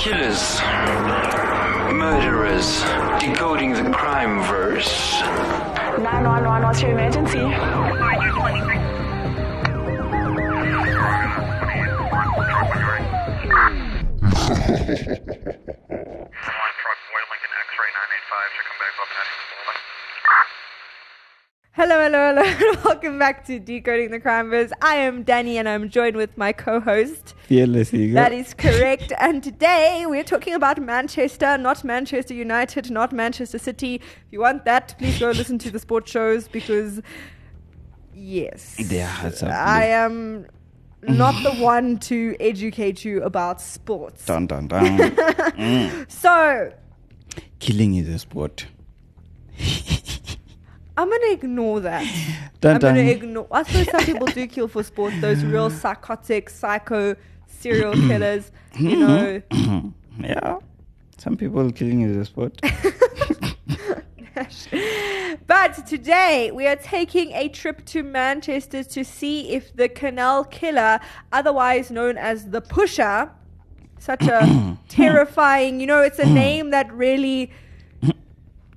Killers, 0.00 0.58
murderers, 1.92 2.80
decoding 3.20 3.74
the 3.74 3.92
crime 3.92 4.42
verse. 4.44 5.20
911, 5.20 6.62
what's 6.62 6.80
your 6.80 6.92
emergency? 6.92 7.36
One 7.40 7.52
truck, 16.80 16.98
Boy 17.12 17.22
Lincoln 17.28 17.52
X-ray 17.60 17.92
985, 17.92 18.56
should 18.56 18.64
come 18.64 18.80
back 18.80 18.96
up 18.96 19.10
Hello, 21.82 21.98
hello, 21.98 22.34
hello. 22.34 22.82
Welcome 22.84 23.18
back 23.18 23.46
to 23.46 23.58
Decoding 23.58 24.10
the 24.10 24.20
Crime 24.20 24.50
Verse. 24.50 24.70
I 24.82 24.96
am 24.96 25.22
Danny 25.22 25.56
and 25.56 25.66
I'm 25.66 25.88
joined 25.88 26.14
with 26.14 26.36
my 26.36 26.52
co-host. 26.52 27.34
Fearless 27.46 27.94
Eagle. 27.94 28.16
That 28.16 28.34
is 28.34 28.52
correct. 28.52 29.14
and 29.18 29.42
today 29.42 30.04
we're 30.06 30.22
talking 30.22 30.52
about 30.52 30.78
Manchester, 30.78 31.56
not 31.56 31.82
Manchester 31.82 32.34
United, 32.34 32.90
not 32.90 33.14
Manchester 33.14 33.58
City. 33.58 33.94
If 33.94 34.02
you 34.30 34.40
want 34.40 34.66
that, 34.66 34.94
please 34.98 35.18
go 35.18 35.30
listen 35.30 35.56
to 35.60 35.70
the 35.70 35.78
sports 35.78 36.10
shows 36.10 36.48
because 36.48 37.00
yes. 38.12 38.76
Yeah, 38.78 39.32
I 39.42 39.86
am 39.86 40.48
not 41.00 41.42
the 41.42 41.62
one 41.62 41.98
to 42.00 42.36
educate 42.40 43.06
you 43.06 43.22
about 43.22 43.58
sports. 43.58 44.26
Dun, 44.26 44.46
dun, 44.46 44.68
dun. 44.68 44.98
Mm. 45.56 46.10
So, 46.10 46.74
Killing 47.58 47.94
is 47.94 48.06
a 48.10 48.18
sport. 48.18 48.66
I'm 51.00 51.08
gonna 51.08 51.32
ignore 51.32 51.80
that. 51.80 52.04
Dun, 52.60 52.74
I'm 52.74 52.80
gonna 52.80 53.00
ignore. 53.00 53.46
I 53.50 53.62
suppose 53.62 53.90
some 53.90 54.04
people 54.04 54.26
do 54.26 54.46
kill 54.46 54.68
for 54.68 54.82
sport. 54.82 55.14
Those 55.22 55.42
real 55.42 55.70
psychotic, 55.82 56.50
psycho 56.50 57.16
serial 57.46 57.94
killers. 57.94 58.52
You 58.76 58.98
mm-hmm. 58.98 59.72
know, 59.72 59.94
Yeah. 60.20 60.58
Some 61.16 61.38
people 61.38 61.72
killing 61.72 62.02
is 62.02 62.16
a 62.16 62.24
sport. 62.26 62.60
But 65.46 65.86
today 65.86 66.50
we 66.50 66.66
are 66.66 66.76
taking 66.76 67.32
a 67.32 67.48
trip 67.48 67.84
to 67.86 68.02
Manchester 68.02 68.84
to 68.84 69.04
see 69.04 69.50
if 69.50 69.74
the 69.74 69.88
Canal 69.88 70.44
Killer, 70.44 71.00
otherwise 71.32 71.90
known 71.90 72.16
as 72.16 72.46
the 72.50 72.60
Pusher, 72.60 73.30
such 73.98 74.22
a 74.22 74.78
terrifying, 74.88 75.80
you 75.80 75.86
know, 75.86 76.00
it's 76.00 76.18
a 76.18 76.26
name 76.44 76.70
that 76.70 76.90
really 76.92 77.50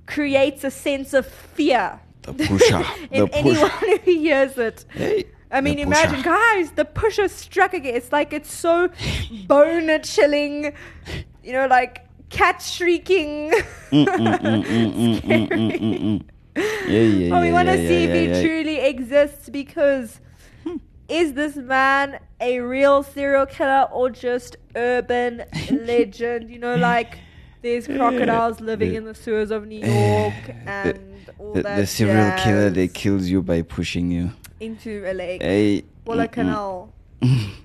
creates 0.06 0.64
a 0.64 0.70
sense 0.70 1.14
of 1.14 1.26
fear 1.26 2.00
the 2.24 2.32
pusher. 2.32 2.84
the 3.10 3.26
pusher. 3.26 3.70
Anyone 3.82 3.98
who 4.04 4.12
hears 4.12 4.58
it. 4.58 4.84
Hey. 4.90 5.26
I 5.50 5.60
mean, 5.60 5.78
imagine, 5.78 6.22
guys, 6.22 6.72
the 6.72 6.84
pusher 6.84 7.28
struck 7.28 7.74
again. 7.74 7.94
It's 7.94 8.10
like 8.10 8.32
it's 8.32 8.52
so 8.52 8.90
bone 9.46 10.02
chilling, 10.02 10.74
you 11.44 11.52
know, 11.52 11.66
like 11.68 12.08
cat 12.28 12.60
shrieking. 12.60 13.52
Yeah, 16.56 17.40
we 17.40 17.52
want 17.52 17.68
to 17.68 17.76
see 17.76 18.04
if 18.04 18.12
he 18.12 18.42
truly 18.42 18.78
exists 18.78 19.48
because 19.48 20.20
hmm. 20.64 20.76
is 21.08 21.34
this 21.34 21.56
man 21.56 22.18
a 22.40 22.60
real 22.60 23.02
serial 23.02 23.46
killer 23.46 23.88
or 23.92 24.10
just 24.10 24.56
urban 24.74 25.44
legend? 25.70 26.50
You 26.50 26.58
know, 26.58 26.76
like 26.76 27.18
there's 27.62 27.86
crocodiles 27.86 28.60
living 28.72 28.94
in 28.94 29.04
the 29.04 29.14
sewers 29.14 29.50
of 29.50 29.66
New 29.66 29.80
York 29.86 30.34
and 30.66 31.13
the, 31.38 31.62
that. 31.62 31.76
the 31.76 31.86
serial 31.86 32.32
killer 32.38 32.70
that 32.70 32.94
kills 32.94 33.28
you 33.28 33.42
by 33.42 33.62
pushing 33.62 34.10
you. 34.10 34.32
into 34.60 35.04
a 35.06 35.12
lake. 35.12 35.42
Hey. 35.42 35.84
Well, 36.04 36.20
a 36.20 36.24
mm, 36.24 36.28
mm. 36.28 36.32
canal. 36.32 36.92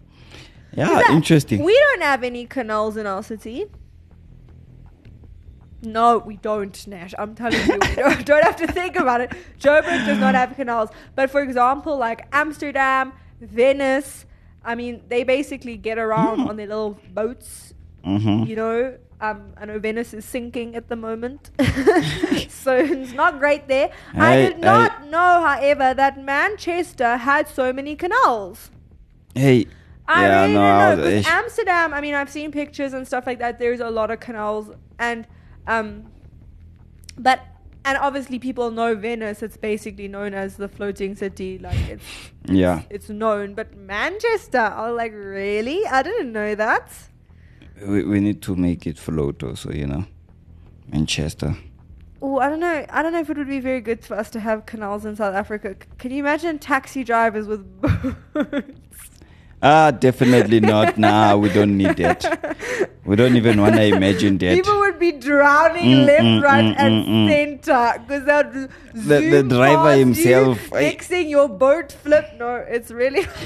Yeah, 0.71 0.85
that- 0.85 1.09
interesting. 1.09 1.63
We 1.63 1.77
don't 1.77 2.03
have 2.03 2.23
any 2.23 2.45
canals 2.45 2.95
in 2.95 3.07
our 3.07 3.23
city. 3.23 3.65
No, 5.81 6.17
we 6.17 6.35
don't, 6.37 6.87
Nash. 6.87 7.13
I'm 7.17 7.35
telling 7.35 7.59
you, 7.65 7.73
we 7.73 7.95
don't, 7.95 8.25
don't 8.25 8.43
have 8.43 8.57
to 8.57 8.67
think 8.67 8.97
about 8.97 9.21
it. 9.21 9.31
Joburg 9.59 10.05
does 10.05 10.17
not 10.19 10.35
have 10.35 10.55
canals. 10.55 10.89
But 11.15 11.31
for 11.31 11.41
example, 11.41 11.97
like 11.97 12.27
Amsterdam, 12.33 13.13
Venice, 13.39 14.25
I 14.63 14.75
mean, 14.75 15.01
they 15.07 15.23
basically 15.23 15.77
get 15.77 15.97
around 15.97 16.41
on 16.41 16.57
their 16.57 16.67
little 16.67 16.99
boats, 17.13 17.73
hmm 18.03 18.43
you 18.43 18.55
know. 18.55 18.97
Um, 19.21 19.53
I 19.57 19.65
know 19.65 19.77
Venice 19.79 20.13
is 20.13 20.23
sinking 20.23 20.75
at 20.75 20.87
the 20.87 20.95
moment. 20.95 21.51
so 22.49 22.77
it's 22.77 23.11
not 23.13 23.39
great 23.39 23.67
there. 23.67 23.91
I, 24.13 24.33
I- 24.33 24.35
did 24.49 24.59
not 24.59 25.07
know, 25.07 25.41
however, 25.45 25.93
that 25.93 26.23
Manchester 26.23 27.17
had 27.17 27.47
so 27.49 27.73
many 27.73 27.95
canals. 27.95 28.71
Hey. 29.35 29.67
I 30.07 30.21
yeah, 30.25 30.41
really 30.41 30.53
no, 30.53 30.59
don't 30.59 30.65
I 30.65 30.95
know. 30.95 31.03
eh, 31.03 31.23
Amsterdam, 31.27 31.93
I 31.93 32.01
mean, 32.01 32.15
I've 32.15 32.31
seen 32.31 32.51
pictures 32.51 32.93
and 32.93 33.05
stuff 33.05 33.27
like 33.27 33.37
that. 33.39 33.59
There's 33.59 33.79
a 33.79 33.91
lot 33.91 34.09
of 34.09 34.19
canals, 34.19 34.71
and 34.97 35.27
um, 35.67 36.09
but 37.15 37.41
and 37.85 37.95
obviously 37.97 38.39
people 38.39 38.71
know 38.71 38.95
Venice. 38.95 39.43
It's 39.43 39.55
basically 39.55 40.07
known 40.07 40.33
as 40.33 40.57
the 40.57 40.67
floating 40.67 41.15
city. 41.15 41.59
Like 41.59 41.77
it's 41.89 42.03
yeah. 42.45 42.81
it's 42.89 43.09
known. 43.09 43.53
But 43.53 43.75
Manchester, 43.77 44.57
I 44.57 44.89
was 44.89 44.97
like, 44.97 45.13
really? 45.13 45.85
I 45.85 46.01
didn't 46.01 46.31
know 46.31 46.55
that. 46.55 46.91
We, 47.85 48.03
we 48.03 48.19
need 48.19 48.41
to 48.43 48.55
make 48.55 48.85
it 48.87 48.97
float 48.97 49.43
also, 49.43 49.71
you 49.71 49.87
know. 49.87 50.05
Manchester. 50.87 51.55
Oh, 52.21 52.39
I 52.39 52.49
don't 52.49 52.59
know. 52.59 52.85
I 52.89 53.01
don't 53.01 53.13
know 53.13 53.19
if 53.21 53.29
it 53.29 53.37
would 53.37 53.47
be 53.47 53.59
very 53.61 53.79
good 53.79 54.03
for 54.03 54.15
us 54.17 54.29
to 54.31 54.39
have 54.41 54.65
canals 54.65 55.05
in 55.05 55.15
South 55.15 55.33
Africa. 55.35 55.75
C- 55.81 55.87
Can 55.97 56.11
you 56.11 56.19
imagine 56.19 56.59
taxi 56.59 57.03
drivers 57.03 57.47
with 57.47 57.63
boats? 58.33 58.88
Ah, 59.61 59.91
definitely 59.91 60.61
not. 60.61 60.97
Nah, 60.97 61.35
we 61.35 61.49
don't 61.49 61.75
need 61.77 61.97
that. 61.97 62.57
We 63.03 63.17
don't 63.17 63.35
even 63.35 63.59
want 63.59 63.75
to 63.75 63.83
imagine 63.83 64.37
that. 64.37 64.55
People 64.55 64.79
would 64.79 64.99
be 64.99 65.11
drowning 65.11 65.83
Mm, 65.85 66.05
left, 66.05 66.23
mm, 66.23 66.41
right, 66.43 66.63
mm, 66.63 66.75
and 66.77 67.05
mm, 67.05 67.09
mm. 67.09 67.29
center 67.63 67.99
because 68.07 68.69
The- 68.93 69.29
the 69.29 69.43
driver 69.43 69.97
himself, 69.97 70.71
I- 70.71 70.91
fixing 70.91 71.27
your 71.29 71.49
boat 71.49 71.91
flip. 71.91 72.25
No, 72.37 72.55
it's 72.67 72.89
really. 72.91 73.25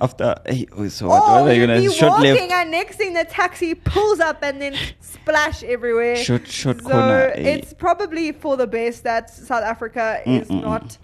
After, 0.00 0.34
hey, 0.46 0.66
oh, 0.76 0.88
so 0.88 1.08
what, 1.08 1.22
oh, 1.24 1.42
what 1.42 1.50
are 1.50 1.54
you 1.54 1.66
gonna 1.66 1.80
be 1.80 1.90
short 1.92 2.12
walking, 2.12 2.32
left? 2.48 2.52
and 2.52 2.70
next 2.70 2.96
thing 2.96 3.12
the 3.12 3.24
taxi 3.24 3.74
pulls 3.74 4.20
up 4.20 4.42
and 4.42 4.60
then 4.60 4.74
splash 5.00 5.62
everywhere. 5.62 6.16
Short, 6.16 6.46
short 6.48 6.82
so 6.82 6.88
corner. 6.88 7.32
eh. 7.34 7.56
it's 7.56 7.72
probably 7.74 8.32
for 8.32 8.56
the 8.56 8.66
best 8.66 9.04
that 9.04 9.30
South 9.30 9.62
Africa 9.62 10.20
is 10.26 10.48
Mm, 10.48 10.60
mm. 10.60 10.62
not 10.62 10.98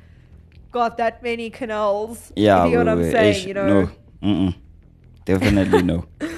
got 0.70 0.96
that 0.98 1.22
many 1.22 1.50
canals. 1.50 2.32
yeah, 2.36 2.64
you 2.66 2.72
know 2.72 2.96
what 2.96 3.04
I'm 3.04 3.10
saying. 3.10 3.30
ish, 3.34 3.46
You 3.46 3.54
know. 3.54 3.90
no, 4.22 4.52
definitely 5.24 5.82
no. 5.82 6.04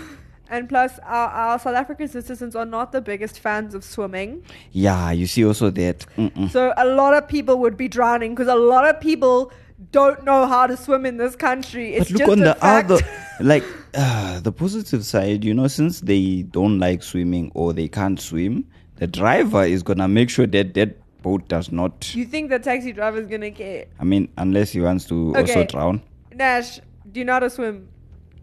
And 0.53 0.69
plus, 0.69 0.99
our, 1.05 1.29
our 1.29 1.59
South 1.61 1.77
African 1.77 2.09
citizens 2.09 2.57
are 2.57 2.67
not 2.67 2.91
the 2.91 3.01
biggest 3.01 3.39
fans 3.39 3.73
of 3.73 3.85
swimming. 3.85 4.43
Yeah, 4.73 5.13
you 5.13 5.29
see 5.29 5.45
also 5.45 5.71
that. 5.71 6.05
Mm-mm. 6.19 6.51
So 6.51 6.73
a 6.77 6.87
lot 6.87 7.15
of 7.15 7.29
people 7.29 7.61
would 7.61 7.77
be 7.77 7.87
drowning 7.87 8.35
because 8.35 8.49
a 8.49 8.57
lot 8.57 8.85
of 8.85 9.01
people 9.01 9.53
don't 9.93 10.25
know 10.25 10.47
how 10.47 10.67
to 10.67 10.77
swim 10.77 11.07
in 11.07 11.19
this 11.19 11.37
country. 11.37 11.95
It's 11.95 12.11
But 12.11 12.19
look 12.19 12.19
just 12.19 12.33
on 12.33 12.39
the 12.41 12.55
fact. 12.57 12.91
other, 12.91 13.05
like 13.41 13.63
uh, 13.95 14.41
the 14.41 14.51
positive 14.51 15.05
side, 15.05 15.45
you 15.45 15.55
know, 15.55 15.69
since 15.69 16.01
they 16.01 16.43
don't 16.43 16.81
like 16.81 17.05
swimming 17.05 17.53
or 17.55 17.73
they 17.73 17.87
can't 17.87 18.19
swim, 18.21 18.67
the 18.97 19.07
driver 19.07 19.63
is 19.63 19.85
gonna 19.85 20.09
make 20.09 20.31
sure 20.31 20.49
that 20.49 20.75
that 20.75 21.00
boat 21.23 21.49
does 21.49 21.71
not. 21.73 22.15
you 22.15 22.25
think 22.25 22.51
the 22.51 22.59
taxi 22.59 22.93
driver 22.93 23.19
is 23.19 23.27
gonna 23.27 23.51
care? 23.51 23.87
I 23.99 24.05
mean, 24.05 24.29
unless 24.37 24.73
he 24.73 24.81
wants 24.81 25.05
to 25.07 25.35
also 25.37 25.65
drown. 25.65 26.03
Nash, 26.35 26.81
do 27.11 27.21
you 27.21 27.25
know 27.25 27.35
how 27.35 27.41
to 27.41 27.51
swim? 27.51 27.89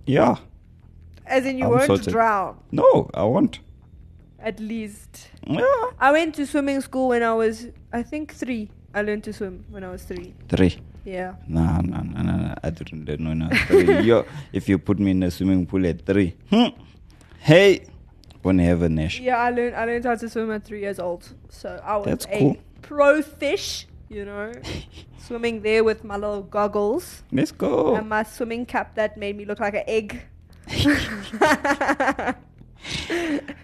Yeah. 0.05 0.38
As 1.25 1.45
in, 1.45 1.57
you 1.57 1.65
I'm 1.65 1.71
won't 1.71 1.88
sorted. 1.88 2.13
drown. 2.13 2.57
No, 2.71 3.09
I 3.13 3.23
won't. 3.23 3.59
At 4.39 4.59
least. 4.59 5.29
Yeah. 5.45 5.65
I 5.99 6.11
went 6.11 6.35
to 6.35 6.45
swimming 6.45 6.81
school 6.81 7.09
when 7.09 7.23
I 7.23 7.33
was, 7.33 7.67
I 7.91 8.03
think, 8.03 8.33
three. 8.33 8.69
I 8.94 9.01
learned 9.01 9.23
to 9.25 9.33
swim 9.33 9.65
when 9.69 9.83
I 9.83 9.91
was 9.91 10.03
three. 10.03 10.33
Three. 10.47 10.77
Yeah. 11.03 11.35
Nah, 11.47 11.81
nah, 11.81 12.01
nah, 12.01 12.21
nah, 12.21 12.35
nah. 12.35 12.56
I 12.63 12.69
didn't 12.69 13.19
know. 13.19 13.33
No, 13.33 13.50
three. 13.68 14.01
Yo, 14.01 14.25
if 14.53 14.69
you 14.69 14.77
put 14.77 15.00
me 15.00 15.12
in 15.12 15.24
a 15.24 15.31
swimming 15.31 15.65
pool 15.65 15.85
at 15.85 16.06
three, 16.06 16.35
hmm. 16.50 16.68
hey, 17.39 17.85
won't 18.44 18.62
have 18.62 18.81
a 18.81 18.89
Nash. 18.89 19.19
Yeah, 19.19 19.38
I 19.38 19.50
learned 19.51 19.75
I 19.75 19.85
learned 19.85 20.06
how 20.06 20.15
to 20.15 20.29
swim 20.29 20.51
at 20.51 20.63
three 20.63 20.81
years 20.81 21.00
old. 21.00 21.27
So 21.50 21.81
I 21.83 21.97
was 21.97 22.06
That's 22.06 22.25
a 22.25 22.39
cool. 22.39 22.57
Pro 22.88 23.22
fish, 23.22 23.86
you 24.10 24.25
know. 24.25 24.51
swimming 25.19 25.62
there 25.62 25.84
with 25.84 26.04
my 26.04 26.16
little 26.16 26.42
goggles. 26.42 27.24
Let's 27.31 27.51
go. 27.51 27.95
and 27.95 28.07
my 28.07 28.24
swimming 28.24 28.66
cap 28.66 28.95
that 28.95 29.18
made 29.18 29.36
me 29.38 29.44
look 29.45 29.60
like 29.60 29.75
an 29.75 29.84
egg. 29.88 30.24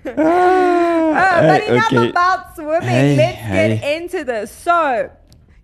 Ah, 0.06 1.40
but 1.42 1.62
Hey, 1.62 1.68
enough 1.76 1.94
okay. 1.94 2.10
about 2.10 2.56
swimming. 2.56 2.82
Hey, 2.90 3.16
Let's 3.18 3.38
hey. 3.38 3.78
get 3.80 4.02
into 4.02 4.24
this. 4.24 4.52
So, 4.52 5.10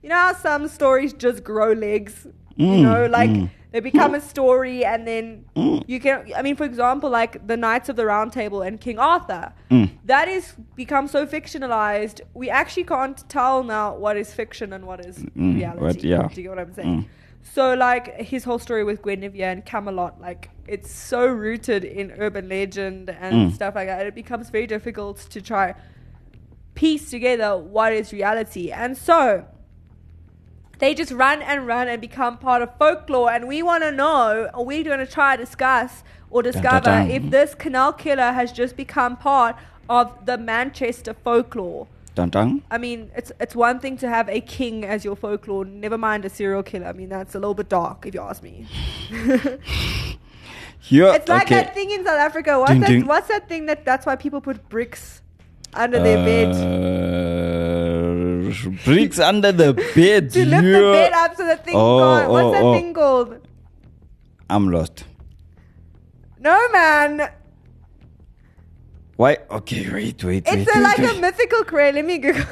you 0.02 0.10
know 0.10 0.16
how 0.16 0.34
some 0.34 0.68
stories 0.68 1.14
just 1.14 1.44
grow 1.44 1.74
legs? 1.74 2.28
you 2.56 2.66
Mm, 2.68 2.82
know, 2.84 3.06
like 3.08 3.30
mm. 3.30 3.50
They 3.72 3.82
become 3.82 4.16
a 4.16 4.22
story, 4.22 4.84
and 4.84 5.08
then 5.08 5.46
Mm. 5.56 5.84
you 5.88 6.00
can. 6.00 6.32
I 6.36 6.42
mean, 6.42 6.56
for 6.56 6.64
example, 6.64 7.10
like 7.10 7.46
the 7.46 7.56
Knights 7.56 7.88
of 7.88 7.96
the 7.98 8.06
Round 8.06 8.34
Table 8.34 8.62
and 8.64 8.82
King 8.82 8.98
Arthur. 8.98 9.54
Mm. 9.70 9.90
That 10.06 10.28
is 10.28 10.54
become 10.76 11.08
so 11.08 11.28
fictionalized. 11.28 12.22
We 12.34 12.50
actually 12.50 12.86
can't 12.86 13.18
tell 13.30 13.64
now 13.64 13.96
what 13.96 14.18
is 14.18 14.34
fiction 14.34 14.74
and 14.74 14.86
what 14.88 15.06
is 15.06 15.20
Mm, 15.20 15.56
reality. 15.56 15.82
what- 15.86 16.04
yeah. 16.04 16.28
Do 16.34 16.42
you 16.42 16.48
get 16.48 16.50
what 16.50 16.60
I'm 16.60 16.74
saying? 16.74 17.02
Mm. 17.04 17.06
So, 17.42 17.74
like 17.76 18.16
his 18.22 18.44
whole 18.44 18.60
story 18.60 18.84
with 18.84 19.02
Guinevere 19.04 19.50
and 19.52 19.64
Camelot, 19.66 20.20
like 20.20 20.50
it's 20.68 20.92
so 20.92 21.26
rooted 21.28 21.84
in 21.84 22.12
urban 22.20 22.50
legend 22.50 23.10
and 23.22 23.34
Mm. 23.52 23.54
stuff 23.54 23.76
like 23.76 23.88
that. 23.88 24.06
It 24.08 24.16
becomes 24.16 24.50
very 24.50 24.68
difficult 24.68 25.18
to 25.30 25.42
try 25.42 25.76
piece 26.76 27.10
together 27.10 27.58
what 27.58 27.94
is 27.94 28.12
reality. 28.14 28.72
And 28.72 28.98
so 28.98 29.46
they 30.80 30.94
just 30.94 31.12
run 31.12 31.42
and 31.42 31.68
run 31.68 31.88
and 31.88 32.02
become 32.02 32.38
part 32.38 32.62
of 32.62 32.70
folklore. 32.78 33.32
And 33.32 33.48
we 33.48 33.62
want 33.62 33.84
to 33.84 33.92
know, 33.92 34.50
or 34.54 34.66
we're 34.66 34.84
going 34.84 35.00
to 35.00 35.06
try 35.06 35.36
to 35.38 35.44
discuss 35.46 36.04
or 36.32 36.42
discover 36.44 36.82
dun. 36.86 37.10
if 37.12 37.30
this 37.30 37.54
canal 37.56 37.94
killer 37.94 38.32
has 38.32 38.52
just 38.52 38.76
become 38.78 39.16
part 39.18 39.56
of 39.90 40.26
the 40.26 40.38
Manchester 40.38 41.14
folklore. 41.24 41.88
Dun 42.16 42.30
dun. 42.30 42.64
I 42.72 42.78
mean, 42.78 43.12
it's 43.16 43.32
it's 43.40 43.56
one 43.56 43.80
thing 43.80 43.96
to 43.98 44.10
have 44.10 44.28
a 44.30 44.42
king 44.42 44.84
as 44.84 45.06
your 45.06 45.16
folklore. 45.16 45.64
Never 45.66 45.98
mind 45.98 46.26
a 46.26 46.30
serial 46.30 46.64
killer. 46.64 46.88
I 46.88 46.94
mean, 46.94 47.10
that's 47.10 47.36
a 47.36 47.40
little 47.40 47.54
bit 47.54 47.70
dark, 47.70 48.06
if 48.06 48.14
you 48.14 48.22
ask 48.22 48.42
me. 48.44 48.68
Here, 50.82 51.12
It's 51.14 51.28
like 51.28 51.44
okay. 51.48 51.56
that 51.56 51.74
thing 51.76 51.92
in 51.92 52.06
South 52.06 52.20
Africa. 52.20 52.58
What's 52.60 52.72
Ding, 52.72 52.80
that? 52.82 52.88
ding. 52.88 53.06
What's 53.06 53.28
that 53.28 53.48
thing 53.50 53.66
that? 53.68 53.84
That's 53.86 54.06
why 54.06 54.16
people 54.16 54.40
put 54.42 54.70
bricks 54.70 55.22
under 55.74 56.00
their 56.02 56.18
bed 56.26 56.50
Uh, 56.56 57.89
bricks 58.86 59.20
under 59.20 59.52
the 59.52 59.74
bed. 59.96 60.32
to 60.32 60.46
lift 60.46 60.64
the 60.64 60.92
bed 60.92 61.14
up 61.14 61.36
so 61.36 61.46
the 61.46 61.58
thing 61.58 61.76
Oh, 61.76 62.00
gone. 62.00 62.30
What's 62.30 62.46
oh, 62.46 62.52
that 62.52 62.64
oh. 62.64 62.74
thing 62.74 62.94
called? 62.94 63.48
I'm 64.50 64.70
lost. 64.70 65.06
No, 66.40 66.70
man. 66.70 67.30
Why? 69.16 69.38
Okay, 69.52 69.90
wait, 69.92 70.24
wait, 70.24 70.46
wait. 70.46 70.60
It's 70.60 70.76
a, 70.76 70.80
wait, 70.80 70.84
like 70.84 70.98
wait. 71.00 71.18
a 71.18 71.22
mythical 71.22 71.64
creature. 71.66 71.96
Let 71.96 72.06
me 72.06 72.18
Google. 72.18 72.46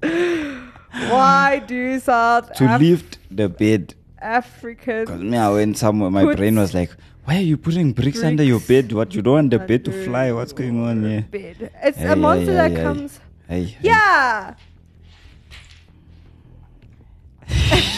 why 1.10 1.62
do 1.66 1.98
South 1.98 2.52
to 2.54 2.74
Af- 2.74 2.80
lift 2.80 3.18
the 3.30 3.48
bed. 3.48 3.94
African 4.22 5.06
Because 5.06 5.20
me, 5.22 5.36
I 5.36 5.50
went 5.50 5.78
somewhere, 5.78 6.10
my 6.10 6.34
brain 6.34 6.56
was 6.56 6.74
like, 6.74 6.90
why 7.24 7.36
are 7.36 7.40
you 7.40 7.56
putting 7.56 7.92
bricks, 7.92 8.22
under 8.22 8.42
your 8.42 8.60
bed? 8.60 8.92
What, 8.92 9.14
you 9.14 9.22
don't 9.22 9.34
want 9.34 9.50
the 9.50 9.58
bed 9.58 9.84
to 9.86 10.04
fly? 10.04 10.30
What's 10.32 10.52
going 10.52 10.82
on 10.84 11.02
here? 11.04 11.22
bed? 11.30 11.70
It's 11.82 11.98
Hey, 11.98 12.08
a 12.12 12.16
monster 12.16 12.50
hey, 12.50 12.56
that 12.56 12.70
hey, 12.72 12.82
comes. 12.82 13.20
Hey. 13.48 13.76
Yeah. 13.80 14.54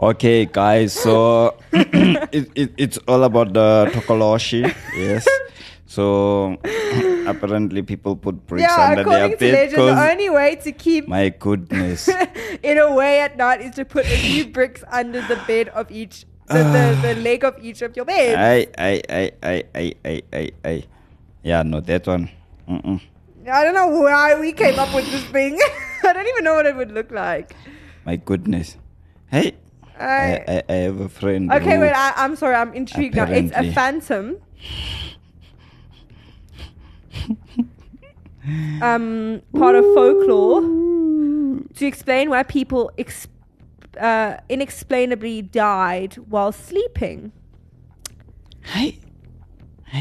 Okay, 0.00 0.46
guys. 0.46 0.94
So 0.94 1.56
it, 1.72 2.48
it, 2.54 2.72
it's 2.78 2.98
all 3.06 3.24
about 3.24 3.52
the 3.52 3.90
tokoloshe. 3.92 4.64
Yes. 4.96 5.28
So 5.84 6.56
apparently 7.26 7.82
people 7.82 8.16
put 8.16 8.46
bricks 8.46 8.62
yeah, 8.62 8.96
under 8.96 9.04
their 9.04 9.36
bed. 9.36 9.52
legend, 9.52 9.82
the 9.82 10.10
only 10.10 10.30
way 10.30 10.56
to 10.56 10.72
keep 10.72 11.08
my 11.08 11.28
goodness. 11.28 12.08
in 12.62 12.78
a 12.78 12.94
way 12.94 13.20
at 13.20 13.36
night 13.36 13.60
is 13.60 13.74
to 13.74 13.84
put 13.84 14.06
a 14.06 14.16
few 14.16 14.46
bricks 14.46 14.84
under 14.90 15.20
the 15.22 15.36
bed 15.46 15.68
of 15.70 15.90
each, 15.90 16.24
the, 16.46 16.64
the, 16.64 16.98
the 17.02 17.14
leg 17.26 17.44
of 17.44 17.58
each 17.60 17.82
of 17.82 17.94
your 17.96 18.06
beds. 18.06 18.38
I, 18.38 18.68
I, 18.78 19.02
I, 19.10 19.32
I, 19.42 19.64
I, 19.74 19.94
I, 20.04 20.22
I, 20.32 20.50
I. 20.64 20.84
Yeah, 21.42 21.62
no, 21.62 21.80
that 21.80 22.06
one. 22.06 22.30
Mm-mm. 22.68 23.00
I 23.50 23.64
don't 23.64 23.74
know 23.74 23.88
why 23.88 24.38
we 24.38 24.52
came 24.52 24.78
up 24.78 24.94
with 24.94 25.10
this 25.10 25.24
thing. 25.24 25.58
I 26.04 26.12
don't 26.12 26.26
even 26.26 26.44
know 26.44 26.54
what 26.54 26.66
it 26.66 26.76
would 26.76 26.92
look 26.92 27.10
like. 27.10 27.54
My 28.04 28.16
goodness. 28.16 28.76
Hey, 29.30 29.56
I, 29.98 30.44
I, 30.48 30.62
I, 30.68 30.72
have 30.72 31.00
a 31.00 31.08
friend. 31.08 31.52
okay, 31.52 31.78
wait, 31.78 31.92
I, 31.92 32.12
I'm 32.16 32.34
sorry, 32.36 32.56
I'm 32.56 32.72
intrigued 32.74 33.16
now. 33.16 33.24
It's 33.24 33.52
a 33.54 33.72
phantom. 33.72 34.38
um, 38.82 39.42
part 39.54 39.76
of 39.76 39.84
folklore 39.94 40.62
to 41.74 41.86
explain 41.86 42.30
why 42.30 42.42
people 42.42 42.90
ex- 42.98 43.28
uh, 44.00 44.38
inexplainably 44.48 45.42
died 45.42 46.14
while 46.14 46.50
sleeping. 46.50 47.32
Hey, 48.62 48.98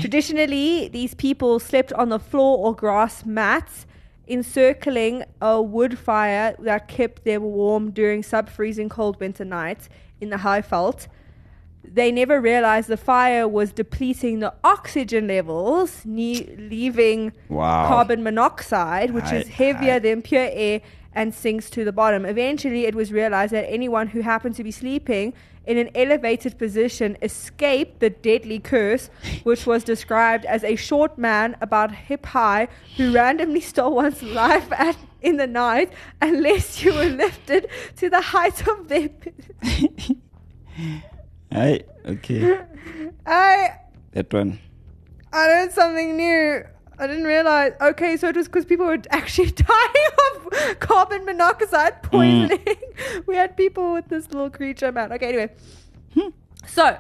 Traditionally, 0.02 0.88
these 0.88 1.16
people 1.16 1.60
slept 1.60 1.92
on 1.94 2.10
the 2.10 2.20
floor 2.20 2.60
or 2.60 2.76
grass 2.76 3.26
mats, 3.26 3.88
encircling 4.30 5.24
a 5.42 5.62
wood 5.62 5.98
fire 5.98 6.56
that 6.60 6.88
kept 6.88 7.26
them 7.26 7.42
warm 7.44 7.92
during 7.92 8.24
sub 8.24 8.50
freezing 8.50 8.90
cold 8.90 9.20
winter 9.20 9.44
nights 9.46 9.90
in 10.22 10.30
the 10.30 10.38
Highveld. 10.38 11.08
They 11.84 12.12
never 12.12 12.40
realized 12.40 12.88
the 12.90 12.98
fire 12.98 13.48
was 13.48 13.72
depleting 13.72 14.40
the 14.40 14.54
oxygen 14.64 15.28
levels, 15.28 16.04
ne- 16.06 16.56
leaving 16.58 17.32
Wow. 17.50 17.88
carbon 17.88 18.22
monoxide, 18.22 19.12
which 19.12 19.32
is 19.32 19.48
heavier 19.48 19.94
aye. 19.94 20.00
than 20.00 20.22
pure 20.22 20.50
air 20.52 20.82
and 21.14 21.34
sinks 21.34 21.70
to 21.72 21.84
the 21.84 21.92
bottom. 21.92 22.26
Eventually, 22.26 22.86
it 22.86 22.96
was 22.96 23.12
realized 23.12 23.54
that 23.54 23.70
anyone 23.70 24.08
who 24.08 24.22
happened 24.22 24.56
to 24.56 24.64
be 24.64 24.72
sleeping 24.72 25.34
in 25.66 25.78
an 25.78 25.90
elevated 25.94 26.58
position 26.58 27.18
escaped 27.22 28.00
the 28.00 28.10
deadly 28.10 28.60
curse, 28.60 29.10
which 29.44 29.66
was 29.66 29.84
described 29.84 30.46
as 30.46 30.64
a 30.64 30.76
short 30.76 31.18
man 31.18 31.56
about 31.62 31.92
hip 31.92 32.26
high 32.26 32.68
who 32.98 33.14
randomly 33.14 33.62
stole 33.62 33.96
one's 33.96 34.24
life 34.24 34.72
at, 34.72 34.98
in 35.22 35.38
the 35.38 35.48
night 35.48 35.94
unless 36.22 36.84
you 36.84 36.94
were 36.94 37.06
lifted 37.06 37.68
to 37.98 38.10
the 38.10 38.22
height 38.22 38.68
of 38.68 38.88
their. 38.88 39.10
hey, 41.52 41.84
okay. 42.06 42.60
I 43.26 43.70
That 44.14 44.34
one. 44.34 44.60
I 45.32 45.48
learned 45.48 45.72
something 45.72 46.18
new. 46.18 46.64
I 47.00 47.08
didn't 47.08 47.24
realize. 47.24 47.72
Okay, 47.80 48.18
so 48.18 48.28
it 48.28 48.36
was 48.36 48.48
because 48.48 48.66
people 48.66 48.86
were 48.86 49.00
actually 49.10 49.52
dying 49.52 50.06
of 50.36 50.80
carbon 50.80 51.24
monoxide 51.26 51.94
hmm. 51.94 52.10
poisoning. 52.10 52.78
we 53.26 53.36
had 53.36 53.56
people 53.56 53.94
with 53.94 54.10
this 54.10 54.28
little 54.28 54.50
creature, 54.50 54.92
man. 54.92 55.14
Okay, 55.14 55.30
anyway. 55.30 55.50
Hmm. 56.14 56.30
So, 56.68 56.98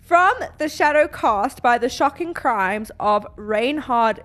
from 0.00 0.34
the 0.58 0.68
shadow 0.68 1.08
cast 1.08 1.62
by 1.62 1.78
the 1.78 1.88
shocking 1.88 2.34
crimes 2.34 2.90
of 3.00 3.26
Reynhard 3.36 4.22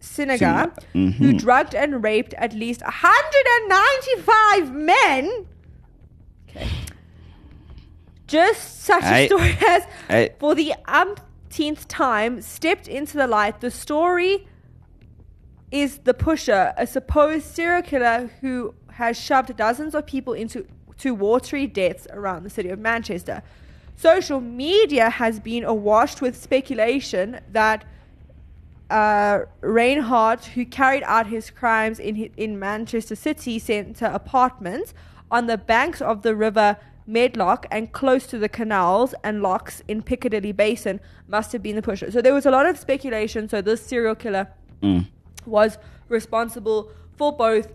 Sinaga, 0.00 0.78
Sin- 0.92 1.12
who 1.12 1.28
mm-hmm. 1.28 1.38
drugged 1.38 1.74
and 1.74 2.04
raped 2.04 2.34
at 2.34 2.52
least 2.52 2.82
195 2.82 4.74
men. 4.74 5.46
Okay. 6.48 6.68
Just 8.26 8.82
such 8.82 9.04
a 9.04 9.26
story 9.26 9.56
as 9.66 9.86
I- 10.10 10.32
for 10.38 10.54
the 10.54 10.74
umpteenth 10.86 11.22
time, 11.88 12.42
stepped 12.42 12.88
into 12.88 13.16
the 13.16 13.26
light. 13.26 13.60
The 13.60 13.70
story 13.70 14.46
is 15.70 15.98
the 15.98 16.14
pusher, 16.14 16.72
a 16.76 16.86
supposed 16.86 17.46
serial 17.46 17.82
killer 17.82 18.30
who 18.40 18.74
has 18.92 19.18
shoved 19.18 19.56
dozens 19.56 19.94
of 19.94 20.06
people 20.06 20.32
into 20.32 20.66
to 20.98 21.14
watery 21.14 21.66
deaths 21.66 22.06
around 22.10 22.42
the 22.44 22.50
city 22.50 22.70
of 22.70 22.78
Manchester. 22.78 23.42
Social 23.96 24.40
media 24.40 25.10
has 25.10 25.40
been 25.40 25.64
awash 25.64 26.20
with 26.22 26.34
speculation 26.40 27.40
that 27.52 27.84
uh, 28.88 29.40
Reinhardt, 29.60 30.44
who 30.46 30.64
carried 30.64 31.02
out 31.02 31.26
his 31.26 31.50
crimes 31.50 31.98
in 31.98 32.30
in 32.36 32.58
Manchester 32.58 33.16
city 33.16 33.58
centre 33.58 34.06
apartments 34.06 34.94
on 35.30 35.46
the 35.46 35.58
banks 35.58 36.00
of 36.00 36.22
the 36.22 36.34
river 36.34 36.76
Medlock 37.06 37.66
and 37.70 37.92
close 37.92 38.26
to 38.28 38.38
the 38.38 38.48
canals 38.48 39.14
and 39.22 39.42
locks 39.42 39.82
in 39.88 40.02
Piccadilly 40.02 40.52
Basin, 40.52 41.00
must 41.28 41.52
have 41.52 41.62
been 41.62 41.76
the 41.76 41.82
pusher. 41.82 42.10
So 42.10 42.20
there 42.20 42.34
was 42.34 42.46
a 42.46 42.50
lot 42.50 42.66
of 42.66 42.76
speculation. 42.78 43.48
So 43.48 43.60
this 43.62 43.84
serial 43.84 44.14
killer 44.14 44.48
Mm. 44.82 45.06
was 45.46 45.78
responsible 46.08 46.90
for 47.16 47.32
both 47.34 47.72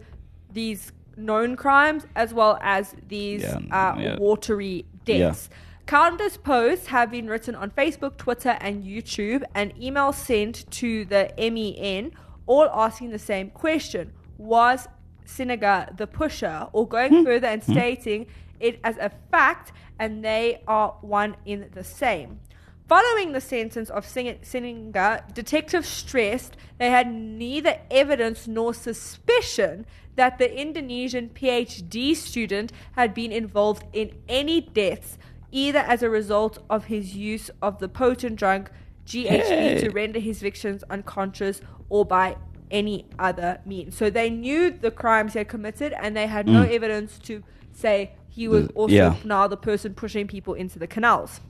these 0.52 0.92
known 1.18 1.56
crimes 1.56 2.06
as 2.16 2.34
well 2.34 2.58
as 2.62 2.96
these 3.08 3.42
Yeah, 3.44 3.58
uh, 3.72 3.96
yeah. 4.00 4.18
watery 4.18 4.86
deaths. 5.06 5.50
Countless 5.88 6.38
posts 6.38 6.88
have 6.88 7.10
been 7.12 7.28
written 7.28 7.56
on 7.56 7.72
Facebook, 7.72 8.18
Twitter, 8.18 8.56
and 8.62 8.84
YouTube, 8.84 9.44
and 9.56 9.74
emails 9.76 10.16
sent 10.16 10.70
to 10.72 11.06
the 11.06 11.32
MEN, 11.38 12.12
all 12.46 12.70
asking 12.74 13.10
the 13.12 13.20
same 13.20 13.50
question 13.50 14.12
Was 14.38 14.88
Sinaga 15.26 15.96
the 15.98 16.08
pusher? 16.08 16.68
Or 16.74 16.88
going 16.88 17.24
further 17.26 17.48
and 17.48 17.64
stating 17.64 18.28
it 18.62 18.80
as 18.84 18.98
a 18.98 19.12
fact, 19.30 19.72
and 20.00 20.24
they 20.24 20.64
are 20.68 20.96
one 21.02 21.36
in 21.46 21.70
the 21.74 21.84
same. 21.84 22.40
Following 22.88 23.32
the 23.32 23.40
sentence 23.40 23.90
of 23.90 24.06
Sing- 24.06 24.40
Singa, 24.44 25.34
detectives 25.34 25.88
stressed 25.88 26.58
they 26.78 26.90
had 26.90 27.14
neither 27.14 27.80
evidence 27.90 28.48
nor 28.48 28.74
suspicion 28.74 29.86
that 30.16 30.38
the 30.38 30.60
Indonesian 30.60 31.30
PhD 31.30 32.16
student 32.16 32.74
had 32.94 33.14
been 33.14 33.32
involved 33.32 33.86
in 33.94 34.12
any 34.28 34.60
deaths, 34.60 35.18
either 35.52 35.80
as 35.80 36.04
a 36.04 36.10
result 36.10 36.60
of 36.70 36.86
his 36.86 37.16
use 37.16 37.50
of 37.62 37.80
the 37.80 37.88
potent 37.88 38.36
drug 38.36 38.70
GHB 39.06 39.48
Hey. 39.48 39.80
to 39.80 39.90
render 39.90 40.20
his 40.20 40.42
victims 40.42 40.84
unconscious 40.90 41.62
or 41.90 42.06
by 42.06 42.36
any 42.70 43.06
other 43.20 43.60
means. 43.66 43.96
So 43.96 44.10
they 44.10 44.30
knew 44.30 44.70
the 44.72 44.92
crimes 44.92 45.34
he 45.34 45.40
had 45.40 45.50
committed 45.50 45.94
and 45.94 46.16
they 46.16 46.28
had 46.28 46.48
no 46.48 46.66
mm. 46.66 46.72
evidence 46.72 47.20
to 47.20 47.44
say 47.74 48.12
he 48.30 48.48
was 48.48 48.68
also 48.76 48.94
yeah. 48.94 49.16
now 49.24 49.48
the 49.48 49.58
person 49.58 49.94
pushing 49.94 50.28
people 50.28 50.54
into 50.54 50.80
the 50.80 50.88
canals. 50.88 51.42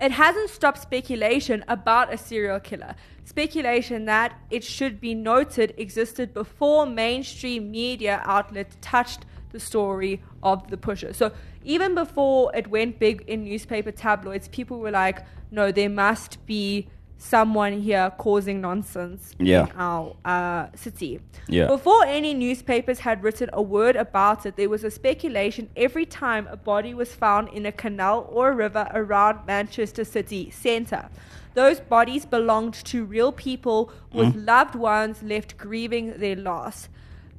It 0.00 0.12
hasn't 0.12 0.48
stopped 0.48 0.80
speculation 0.80 1.62
about 1.68 2.12
a 2.12 2.16
serial 2.16 2.58
killer. 2.58 2.94
Speculation 3.24 4.06
that 4.06 4.34
it 4.50 4.64
should 4.64 4.98
be 4.98 5.14
noted 5.14 5.74
existed 5.76 6.32
before 6.32 6.86
mainstream 6.86 7.70
media 7.70 8.22
outlets 8.24 8.78
touched 8.80 9.26
the 9.50 9.60
story 9.60 10.22
of 10.42 10.70
the 10.70 10.78
pusher. 10.78 11.12
So 11.12 11.32
even 11.64 11.94
before 11.94 12.50
it 12.56 12.68
went 12.68 12.98
big 12.98 13.24
in 13.26 13.44
newspaper 13.44 13.92
tabloids, 13.92 14.48
people 14.48 14.78
were 14.78 14.90
like, 14.90 15.24
no, 15.50 15.70
there 15.70 15.90
must 15.90 16.44
be 16.46 16.88
someone 17.20 17.82
here 17.82 18.10
causing 18.16 18.62
nonsense 18.62 19.34
Yeah. 19.38 19.66
in 19.66 19.72
our 19.76 20.16
uh, 20.24 20.68
city. 20.74 21.20
Yeah. 21.48 21.66
Before 21.66 22.02
any 22.06 22.32
newspapers 22.32 23.00
had 23.00 23.22
written 23.22 23.50
a 23.52 23.60
word 23.60 23.94
about 23.94 24.46
it, 24.46 24.56
there 24.56 24.70
was 24.70 24.84
a 24.84 24.90
speculation 24.90 25.68
every 25.76 26.06
time 26.06 26.48
a 26.50 26.56
body 26.56 26.94
was 26.94 27.14
found 27.14 27.50
in 27.50 27.66
a 27.66 27.72
canal 27.72 28.26
or 28.32 28.52
a 28.52 28.54
river 28.54 28.88
around 28.94 29.46
Manchester 29.46 30.02
city 30.04 30.50
centre. 30.50 31.10
Those 31.52 31.78
bodies 31.78 32.24
belonged 32.24 32.74
to 32.86 33.04
real 33.04 33.32
people 33.32 33.92
with 34.14 34.34
loved 34.34 34.74
ones 34.74 35.22
left 35.22 35.58
grieving 35.58 36.16
their 36.16 36.36
loss. 36.36 36.88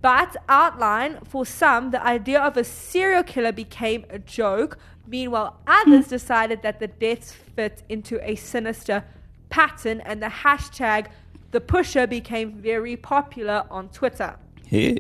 But 0.02 0.36
outline 0.48 1.20
for 1.26 1.44
some, 1.46 1.90
the 1.90 2.04
idea 2.06 2.40
of 2.40 2.56
a 2.56 2.64
serial 2.64 3.24
killer 3.24 3.52
became 3.52 4.06
a 4.12 4.20
joke. 4.20 4.78
Meanwhile, 5.08 5.60
others 5.66 6.08
decided 6.08 6.62
that 6.62 6.80
the 6.80 6.88
deaths 6.88 7.32
fit 7.32 7.84
into 7.90 8.20
a 8.30 8.36
sinister 8.36 9.04
pattern, 9.52 10.02
and 10.02 10.22
the 10.22 10.28
hashtag 10.28 11.08
the 11.52 11.62
pusher 11.62 12.08
became 12.08 12.54
very 12.54 12.96
popular 12.96 13.66
on 13.70 13.90
Twitter. 13.90 14.38
Hey. 14.66 14.98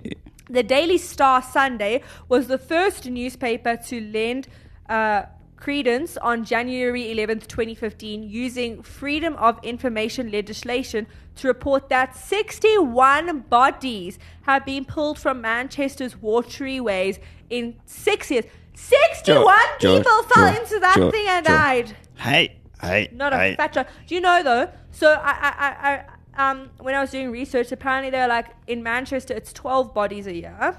The 0.49 0.63
Daily 0.63 0.97
Star 0.97 1.41
Sunday 1.41 2.03
was 2.27 2.47
the 2.47 2.57
first 2.57 3.09
newspaper 3.09 3.77
to 3.87 4.01
lend 4.01 4.49
uh, 4.89 5.23
credence 5.55 6.17
on 6.17 6.43
January 6.43 7.03
11th, 7.03 7.47
2015, 7.47 8.23
using 8.23 8.83
freedom 8.83 9.33
of 9.37 9.63
information 9.63 10.29
legislation 10.29 11.07
to 11.37 11.47
report 11.47 11.87
that 11.87 12.15
61 12.17 13.39
bodies 13.49 14.19
have 14.41 14.65
been 14.65 14.83
pulled 14.83 15.17
from 15.17 15.39
Manchester's 15.39 16.17
waterways 16.21 17.19
in 17.49 17.75
six 17.85 18.29
years. 18.29 18.45
61 18.73 19.55
Joe, 19.79 19.97
people 19.97 20.23
fell 20.23 20.53
Joe, 20.53 20.61
into 20.61 20.79
that 20.79 20.95
Joe, 20.97 21.11
thing 21.11 21.25
and 21.29 21.45
Joe. 21.45 21.53
died. 21.53 21.95
Hi. 22.17 22.55
Hi. 22.81 23.09
Not 23.11 23.33
a 23.33 23.37
hi. 23.37 23.55
fat 23.55 23.73
joke. 23.73 23.87
Do 24.07 24.15
you 24.15 24.21
know 24.21 24.41
though? 24.43 24.69
So 24.91 25.13
I, 25.13 25.31
I, 25.31 25.53
I, 25.67 26.03
I, 26.37 26.51
um, 26.51 26.69
when 26.79 26.95
I 26.95 27.01
was 27.01 27.11
doing 27.11 27.31
research, 27.31 27.71
apparently 27.71 28.09
they're 28.09 28.27
like 28.27 28.47
in 28.67 28.81
Manchester, 28.83 29.33
it's 29.33 29.53
twelve 29.53 29.93
bodies 29.93 30.27
a 30.27 30.33
year, 30.33 30.77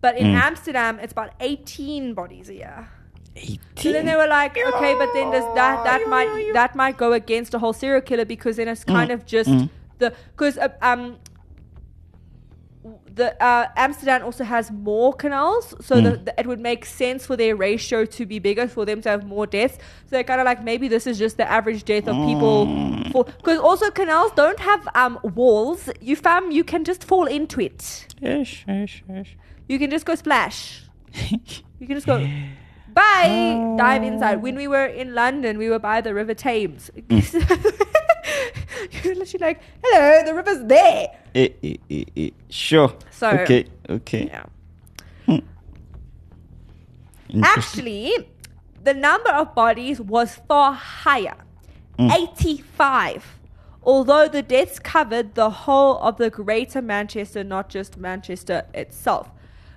but 0.00 0.16
in 0.18 0.26
Amsterdam, 0.26 0.98
it's 1.00 1.12
about 1.12 1.32
eighteen 1.40 2.14
bodies 2.14 2.48
a 2.48 2.54
year. 2.54 2.88
18. 3.36 3.58
So 3.76 3.92
then 3.92 4.06
they 4.06 4.14
were 4.14 4.28
like, 4.28 4.56
okay, 4.56 4.94
but 4.94 5.08
then 5.12 5.32
does 5.32 5.44
that 5.56 5.82
that 5.84 6.08
might 6.08 6.50
that 6.52 6.76
might 6.76 6.96
go 6.96 7.12
against 7.12 7.54
a 7.54 7.58
whole 7.58 7.72
serial 7.72 8.00
killer 8.00 8.24
because 8.24 8.56
then 8.56 8.68
it's 8.68 8.84
kind 8.84 9.10
of 9.10 9.26
just 9.26 9.50
the 9.98 10.14
because 10.36 10.56
uh, 10.58 10.68
um 10.82 11.18
the 13.14 13.40
uh, 13.42 13.68
Amsterdam 13.76 14.24
also 14.24 14.42
has 14.42 14.70
more 14.72 15.12
canals, 15.12 15.74
so 15.80 16.00
the, 16.00 16.16
the, 16.16 16.34
it 16.38 16.46
would 16.46 16.58
make 16.58 16.84
sense 16.84 17.24
for 17.24 17.36
their 17.36 17.54
ratio 17.54 18.04
to 18.04 18.26
be 18.26 18.40
bigger 18.40 18.66
for 18.66 18.84
them 18.84 19.00
to 19.02 19.08
have 19.08 19.24
more 19.24 19.46
deaths. 19.46 19.76
So 19.76 20.10
they're 20.10 20.24
kind 20.24 20.40
of 20.40 20.44
like 20.44 20.64
maybe 20.64 20.88
this 20.88 21.06
is 21.06 21.16
just 21.18 21.36
the 21.36 21.48
average 21.48 21.84
death 21.84 22.08
of 22.08 22.16
people. 22.26 22.66
For 23.12 23.24
because 23.24 23.60
also 23.60 23.90
canals 23.90 24.32
don't 24.32 24.58
have 24.58 24.88
um 24.94 25.20
walls. 25.22 25.88
You 26.00 26.16
fam, 26.16 26.50
you 26.50 26.64
can 26.64 26.82
just 26.82 27.04
fall 27.04 27.26
into 27.26 27.60
it. 27.60 28.06
Yes, 28.20 28.64
yes, 28.66 29.00
yes. 29.08 29.26
You 29.68 29.78
can 29.78 29.90
just 29.90 30.04
go 30.06 30.14
splash. 30.14 30.82
You 31.80 31.88
can 31.88 31.96
just 31.96 32.06
go. 32.06 32.26
Bye. 32.94 33.74
Dive 33.76 34.04
inside. 34.04 34.40
When 34.40 34.54
we 34.54 34.68
were 34.68 34.86
in 34.86 35.14
London, 35.14 35.58
we 35.58 35.68
were 35.68 35.80
by 35.80 36.00
the 36.00 36.14
River 36.14 36.32
Thames. 36.32 36.90
You're 39.02 39.14
literally 39.14 39.44
like, 39.46 39.60
hello, 39.82 40.24
the 40.24 40.34
river's 40.34 40.64
there. 40.64 41.08
Eh, 41.34 41.48
eh, 41.62 41.76
eh, 41.90 42.04
eh. 42.16 42.30
Sure. 42.48 42.94
So- 43.10 43.30
okay, 43.30 43.66
okay. 43.88 44.26
Yeah. 44.26 44.44
Interesting. 47.28 47.42
Actually, 47.44 48.28
the 48.82 48.94
number 48.94 49.30
of 49.30 49.54
bodies 49.54 50.00
was 50.00 50.36
far 50.46 50.72
higher 50.72 51.36
85. 51.98 53.38
Although 53.82 54.28
the 54.28 54.42
deaths 54.42 54.78
covered 54.78 55.34
the 55.34 55.50
whole 55.50 55.98
of 55.98 56.16
the 56.16 56.30
Greater 56.30 56.80
Manchester, 56.80 57.44
not 57.44 57.68
just 57.68 57.96
Manchester 57.96 58.64
itself. 58.72 59.30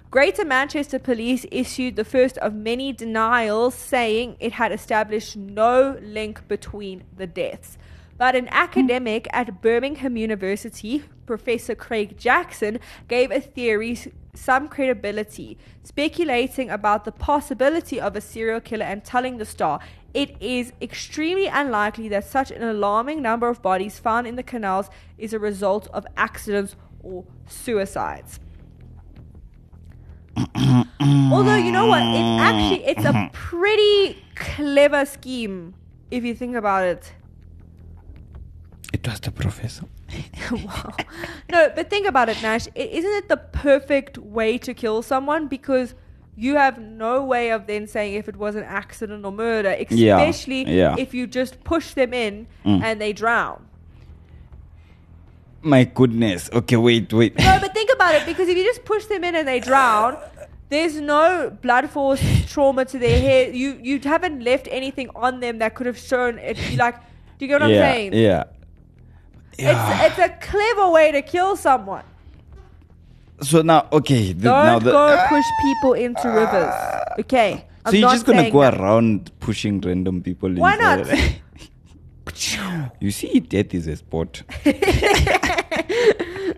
Greater 0.10 0.46
Manchester 0.46 1.00
Police 1.00 1.46
issued 1.52 1.96
the 1.98 2.06
first 2.06 2.38
of 2.38 2.54
many 2.54 2.94
denials 2.94 3.76
saying 3.76 4.38
it 4.40 4.54
had 4.54 4.72
established 4.72 5.36
no 5.36 5.98
link 6.02 6.48
between 6.48 7.04
the 7.16 7.28
deaths. 7.28 7.78
But 8.18 8.36
an 8.36 8.48
academic 8.50 9.28
at 9.32 9.62
Birmingham 9.62 10.18
University, 10.18 11.04
Professor 11.26 11.76
Craig 11.76 12.18
Jackson, 12.18 12.80
gave 13.08 13.32
a 13.32 13.40
theory 13.40 13.98
some 14.34 14.68
credibility, 14.68 15.58
speculating 15.84 16.70
about 16.70 17.06
the 17.06 17.12
possibility 17.12 18.00
of 18.00 18.16
a 18.16 18.22
serial 18.22 18.60
killer 18.60 18.86
and 18.86 19.04
telling 19.04 19.38
the 19.38 19.46
Star 19.46 19.80
it 20.14 20.36
is 20.42 20.74
extremely 20.82 21.46
unlikely 21.46 22.08
that 22.10 22.26
such 22.26 22.50
an 22.50 22.64
alarming 22.64 23.22
number 23.22 23.48
of 23.50 23.62
bodies 23.62 24.00
found 24.00 24.26
in 24.26 24.36
the 24.36 24.42
canals 24.42 24.90
is 25.18 25.32
a 25.32 25.38
result 25.38 25.88
of 25.94 26.08
accidents 26.16 26.76
or 27.04 27.24
suicides. 27.48 28.40
Although 31.32 31.58
you 31.58 31.72
know 31.72 31.86
what, 31.86 32.02
it's 32.02 32.42
actually 32.42 32.84
it's 32.86 33.06
a 33.06 33.30
pretty 33.32 34.24
clever 34.36 35.06
scheme 35.06 35.76
if 36.10 36.24
you 36.24 36.34
think 36.34 36.56
about 36.56 36.84
it. 36.84 37.14
It 38.98 39.08
was 39.08 39.20
the 39.20 39.32
professor. 39.32 39.86
wow. 40.52 40.92
No, 41.52 41.72
but 41.76 41.88
think 41.90 42.08
about 42.08 42.30
it, 42.30 42.42
Nash. 42.42 42.68
I- 42.76 42.80
Isn't 43.00 43.12
it 43.22 43.30
the 43.30 43.38
perfect 43.38 44.18
way 44.18 44.58
to 44.58 44.74
kill 44.74 45.02
someone? 45.04 45.48
Because 45.48 45.94
you 46.36 46.56
have 46.56 46.80
no 46.80 47.24
way 47.24 47.52
of 47.52 47.68
then 47.68 47.86
saying 47.86 48.16
if 48.16 48.28
it 48.28 48.38
was 48.38 48.56
an 48.56 48.64
accident 48.64 49.24
or 49.24 49.32
murder, 49.32 49.76
Yeah, 49.92 50.18
especially 50.20 50.64
yeah. 50.80 50.96
if 50.98 51.14
you 51.14 51.28
just 51.28 51.64
push 51.64 51.94
them 51.94 52.12
in 52.14 52.48
Mm. 52.66 52.82
and 52.84 53.00
they 53.00 53.14
drown. 53.14 53.68
My 55.62 55.84
goodness. 55.84 56.50
Okay, 56.54 56.78
wait, 56.78 57.12
wait. 57.14 57.38
No, 57.38 57.58
but 57.62 57.74
think 57.76 57.92
about 57.94 58.16
it 58.16 58.26
because 58.26 58.48
if 58.50 58.58
you 58.58 58.64
just 58.64 58.84
push 58.86 59.06
them 59.06 59.24
in 59.24 59.36
and 59.36 59.48
they 59.48 59.60
drown, 59.60 60.18
there's 60.70 61.00
no 61.00 61.56
blood 61.62 61.90
force 61.90 62.22
trauma 62.52 62.86
to 62.86 62.98
their 62.98 63.20
head. 63.20 63.56
You 63.56 63.80
you 63.82 64.00
haven't 64.00 64.44
left 64.44 64.68
anything 64.72 65.10
on 65.16 65.40
them 65.40 65.60
that 65.60 65.76
could 65.76 65.86
have 65.86 65.98
shown 66.00 66.40
it. 66.40 66.58
Like, 66.78 66.96
do 67.38 67.46
you 67.46 67.48
get 67.48 67.62
what 67.62 67.70
yeah, 67.70 67.78
I'm 67.88 67.94
saying? 67.94 68.14
yeah. 68.14 68.44
It's 69.54 69.60
it's 69.60 70.20
a 70.20 70.30
clever 70.40 70.90
way 70.90 71.12
to 71.12 71.22
kill 71.22 71.56
someone. 71.56 72.04
So 73.42 73.62
now, 73.62 73.88
okay. 73.92 74.34
The, 74.34 74.44
Don't 74.44 74.66
now 74.66 74.80
the, 74.80 74.92
go 74.92 75.26
push 75.30 75.46
people 75.62 75.94
into 75.94 76.28
rivers. 76.28 76.74
Okay. 77.20 77.66
I'm 77.86 77.92
so 77.92 77.98
you're 77.98 78.10
just 78.12 78.26
gonna 78.26 78.52
go 78.52 78.62
that. 78.62 78.80
around 78.80 79.32
pushing 79.40 79.80
random 79.82 80.22
people. 80.22 80.54
Why 80.54 80.74
inside. 80.74 81.08
not? 82.28 82.92
you 83.00 83.12
see, 83.12 83.40
death 83.40 83.74
is 83.74 83.88
a 83.88 83.96
sport. 83.96 84.44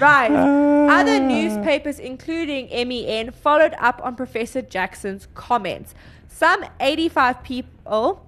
Right. 0.00 0.30
Ah. 0.30 1.00
Other 1.00 1.18
newspapers, 1.18 1.98
including 1.98 2.68
MEN, 2.70 3.32
followed 3.32 3.74
up 3.78 4.00
on 4.04 4.14
Professor 4.14 4.62
Jackson's 4.62 5.26
comments. 5.34 5.94
Some 6.28 6.64
85 6.80 7.42
people, 7.42 8.24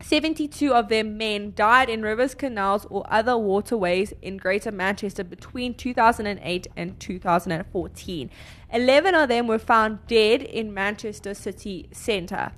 72 0.00 0.72
of 0.74 0.88
their 0.88 1.04
men, 1.04 1.52
died 1.54 1.88
in 1.88 2.02
rivers, 2.02 2.34
canals, 2.34 2.86
or 2.90 3.04
other 3.08 3.38
waterways 3.38 4.12
in 4.20 4.36
Greater 4.36 4.72
Manchester 4.72 5.24
between 5.24 5.74
2008 5.74 6.66
and 6.76 6.98
2014. 7.00 8.30
11 8.72 9.14
of 9.14 9.28
them 9.28 9.46
were 9.46 9.58
found 9.58 10.06
dead 10.06 10.42
in 10.42 10.74
Manchester 10.74 11.32
city 11.32 11.88
centre. 11.92 12.52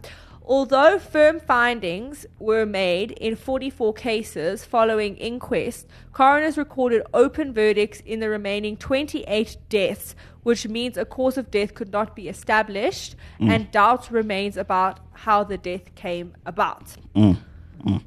Although 0.48 1.00
firm 1.00 1.40
findings 1.40 2.24
were 2.38 2.64
made 2.64 3.10
in 3.12 3.34
44 3.34 3.92
cases 3.94 4.64
following 4.64 5.16
inquests, 5.16 5.86
coroners 6.12 6.56
recorded 6.56 7.02
open 7.12 7.52
verdicts 7.52 8.00
in 8.06 8.20
the 8.20 8.28
remaining 8.28 8.76
28 8.76 9.56
deaths, 9.68 10.14
which 10.44 10.68
means 10.68 10.96
a 10.96 11.04
cause 11.04 11.36
of 11.36 11.50
death 11.50 11.74
could 11.74 11.90
not 11.90 12.14
be 12.14 12.28
established 12.28 13.16
mm. 13.40 13.50
and 13.50 13.72
doubt 13.72 14.08
remains 14.12 14.56
about 14.56 15.00
how 15.14 15.42
the 15.42 15.58
death 15.58 15.92
came 15.96 16.32
about. 16.46 16.94
Mm. 17.16 17.38
Mm. 17.84 18.02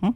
Hmm. 0.00 0.10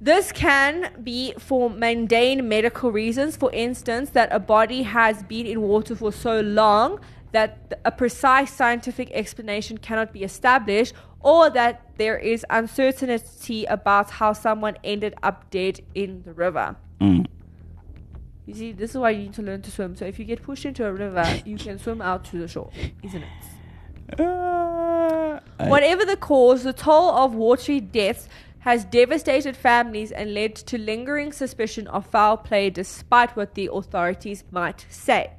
This 0.00 0.30
can 0.30 0.92
be 1.02 1.34
for 1.40 1.70
mundane 1.70 2.48
medical 2.48 2.92
reasons, 2.92 3.36
for 3.36 3.50
instance, 3.52 4.10
that 4.10 4.28
a 4.30 4.38
body 4.38 4.84
has 4.84 5.24
been 5.24 5.46
in 5.46 5.60
water 5.60 5.96
for 5.96 6.12
so 6.12 6.40
long 6.40 7.00
that 7.34 7.80
a 7.84 7.90
precise 7.90 8.52
scientific 8.52 9.10
explanation 9.10 9.76
cannot 9.78 10.12
be 10.12 10.22
established, 10.22 10.94
or 11.20 11.50
that 11.50 11.82
there 11.96 12.16
is 12.16 12.46
uncertainty 12.48 13.64
about 13.64 14.08
how 14.10 14.32
someone 14.32 14.76
ended 14.84 15.14
up 15.22 15.50
dead 15.50 15.80
in 15.94 16.22
the 16.22 16.32
river. 16.32 16.76
Mm. 17.00 17.26
You 18.46 18.54
see, 18.54 18.72
this 18.72 18.90
is 18.90 18.98
why 18.98 19.10
you 19.10 19.24
need 19.24 19.34
to 19.34 19.42
learn 19.42 19.62
to 19.62 19.70
swim. 19.70 19.96
So 19.96 20.04
if 20.04 20.18
you 20.18 20.24
get 20.24 20.42
pushed 20.42 20.64
into 20.64 20.86
a 20.86 20.92
river, 20.92 21.24
you 21.44 21.56
can 21.56 21.78
swim 21.78 22.00
out 22.00 22.24
to 22.26 22.38
the 22.38 22.46
shore, 22.46 22.70
isn't 23.02 23.22
it? 23.22 24.20
Uh, 24.20 25.40
Whatever 25.66 26.04
the 26.04 26.16
cause, 26.16 26.62
the 26.62 26.72
toll 26.72 27.10
of 27.10 27.34
watery 27.34 27.80
deaths 27.80 28.28
has 28.60 28.84
devastated 28.84 29.56
families 29.56 30.12
and 30.12 30.34
led 30.34 30.54
to 30.54 30.78
lingering 30.78 31.32
suspicion 31.32 31.88
of 31.88 32.06
foul 32.06 32.36
play 32.36 32.70
despite 32.70 33.34
what 33.34 33.54
the 33.54 33.68
authorities 33.72 34.44
might 34.52 34.86
say. 34.88 35.30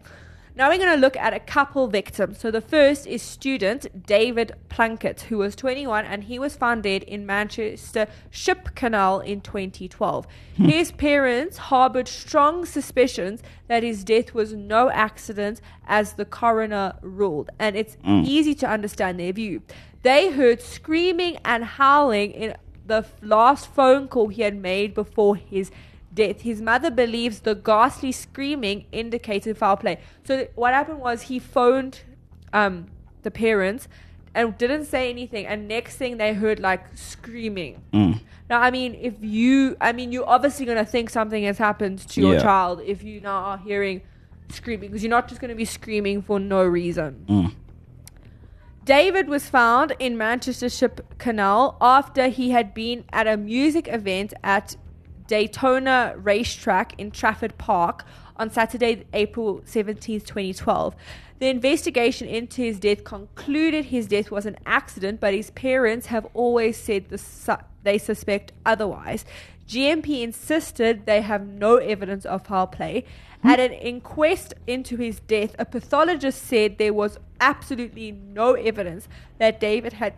Now 0.57 0.69
we're 0.69 0.77
going 0.77 0.95
to 0.95 1.01
look 1.01 1.17
at 1.17 1.33
a 1.33 1.39
couple 1.41 1.87
victims. 1.87 2.39
So 2.39 2.49
the 2.49 2.61
first 2.61 3.05
is 3.07 3.21
student 3.21 4.05
David 4.07 4.53
Plunkett, 4.69 5.21
who 5.23 5.39
was 5.39 5.53
21 5.53 6.05
and 6.05 6.23
he 6.23 6.39
was 6.39 6.55
found 6.55 6.83
dead 6.83 7.03
in 7.03 7.25
Manchester 7.25 8.07
Ship 8.29 8.73
Canal 8.73 9.19
in 9.19 9.41
2012. 9.41 10.25
Hmm. 10.55 10.63
His 10.63 10.93
parents 10.93 11.57
harbored 11.57 12.07
strong 12.07 12.65
suspicions 12.65 13.43
that 13.67 13.83
his 13.83 14.05
death 14.05 14.33
was 14.33 14.53
no 14.53 14.89
accident, 14.89 15.59
as 15.87 16.13
the 16.13 16.25
coroner 16.25 16.95
ruled, 17.01 17.49
and 17.59 17.75
it's 17.75 17.95
hmm. 17.95 18.21
easy 18.23 18.55
to 18.55 18.67
understand 18.67 19.19
their 19.19 19.33
view. 19.33 19.61
They 20.03 20.31
heard 20.31 20.61
screaming 20.61 21.37
and 21.43 21.65
howling 21.65 22.31
in 22.31 22.55
the 22.85 23.05
last 23.21 23.67
phone 23.67 24.07
call 24.07 24.29
he 24.29 24.43
had 24.43 24.55
made 24.55 24.93
before 24.93 25.35
his 25.35 25.69
death. 26.15 26.41
His 26.41 26.61
mother 26.61 26.89
believes 26.89 27.41
the 27.41 27.53
ghastly 27.53 28.11
screaming 28.11 28.85
indicated 28.91 29.57
foul 29.57 29.77
play. 29.77 29.99
So 30.23 30.47
what 30.55 30.73
happened 30.73 30.99
was 30.99 31.23
he 31.23 31.37
phoned 31.39 32.01
um, 32.53 32.87
the 33.23 33.31
parents 33.31 33.87
and 34.33 34.57
didn't 34.57 34.85
say 34.85 35.09
anything, 35.09 35.45
and 35.45 35.67
next 35.67 35.95
thing 35.97 36.17
they 36.17 36.33
heard 36.33 36.59
like 36.59 36.83
screaming. 36.95 37.81
Mm. 37.93 38.19
Now, 38.49 38.59
I 38.61 38.69
mean, 38.69 38.93
if 38.95 39.13
you, 39.21 39.77
I 39.79 39.93
mean, 39.93 40.11
you're 40.11 40.27
obviously 40.27 40.65
going 40.65 40.77
to 40.77 40.85
think 40.85 41.09
something 41.09 41.43
has 41.45 41.57
happened 41.57 41.99
to 42.09 42.21
your 42.21 42.33
Yeah. 42.33 42.41
child 42.41 42.81
if 42.85 43.01
you 43.01 43.21
now 43.21 43.37
are 43.37 43.57
hearing 43.57 44.01
screaming, 44.49 44.89
because 44.89 45.03
you're 45.03 45.09
not 45.09 45.27
just 45.29 45.39
going 45.41 45.49
to 45.49 45.55
be 45.55 45.65
screaming 45.65 46.21
for 46.21 46.39
no 46.39 46.63
reason. 46.63 47.25
Mm. 47.29 47.53
David 48.83 49.27
was 49.27 49.49
found 49.49 49.95
in 49.97 50.15
Manchester 50.17 50.69
Ship 50.69 51.01
Canal 51.17 51.75
after 51.81 52.27
he 52.27 52.51
had 52.51 52.73
been 52.73 53.03
at 53.11 53.25
a 53.27 53.35
music 53.37 53.87
event 53.87 54.33
at 54.43 54.75
Daytona 55.27 56.15
Racetrack 56.17 56.99
in 56.99 57.11
Trafford 57.11 57.57
Park 57.57 58.05
on 58.37 58.49
Saturday, 58.49 59.05
April 59.13 59.61
17th, 59.61 60.25
2012. 60.25 60.95
The 61.39 61.47
investigation 61.47 62.27
into 62.27 62.61
his 62.61 62.79
death 62.79 63.03
concluded 63.03 63.85
his 63.85 64.07
death 64.07 64.31
was 64.31 64.45
an 64.45 64.57
accident, 64.65 65.19
but 65.19 65.33
his 65.33 65.51
parents 65.51 66.07
have 66.07 66.25
always 66.33 66.77
said 66.77 67.09
the 67.09 67.17
su- 67.17 67.57
they 67.83 67.97
suspect 67.97 68.53
otherwise. 68.65 69.25
GMP 69.67 70.21
insisted 70.21 71.05
they 71.05 71.21
have 71.21 71.45
no 71.45 71.77
evidence 71.77 72.25
of 72.25 72.45
foul 72.45 72.67
play. 72.67 73.03
At 73.43 73.59
an 73.59 73.73
inquest 73.73 74.53
into 74.65 74.97
his 74.97 75.19
death, 75.19 75.55
a 75.59 75.65
pathologist 75.65 76.41
said 76.41 76.77
there 76.77 76.93
was 76.93 77.17
absolutely 77.39 78.11
no 78.11 78.53
evidence 78.53 79.07
that 79.39 79.59
David 79.59 79.93
had 79.93 80.13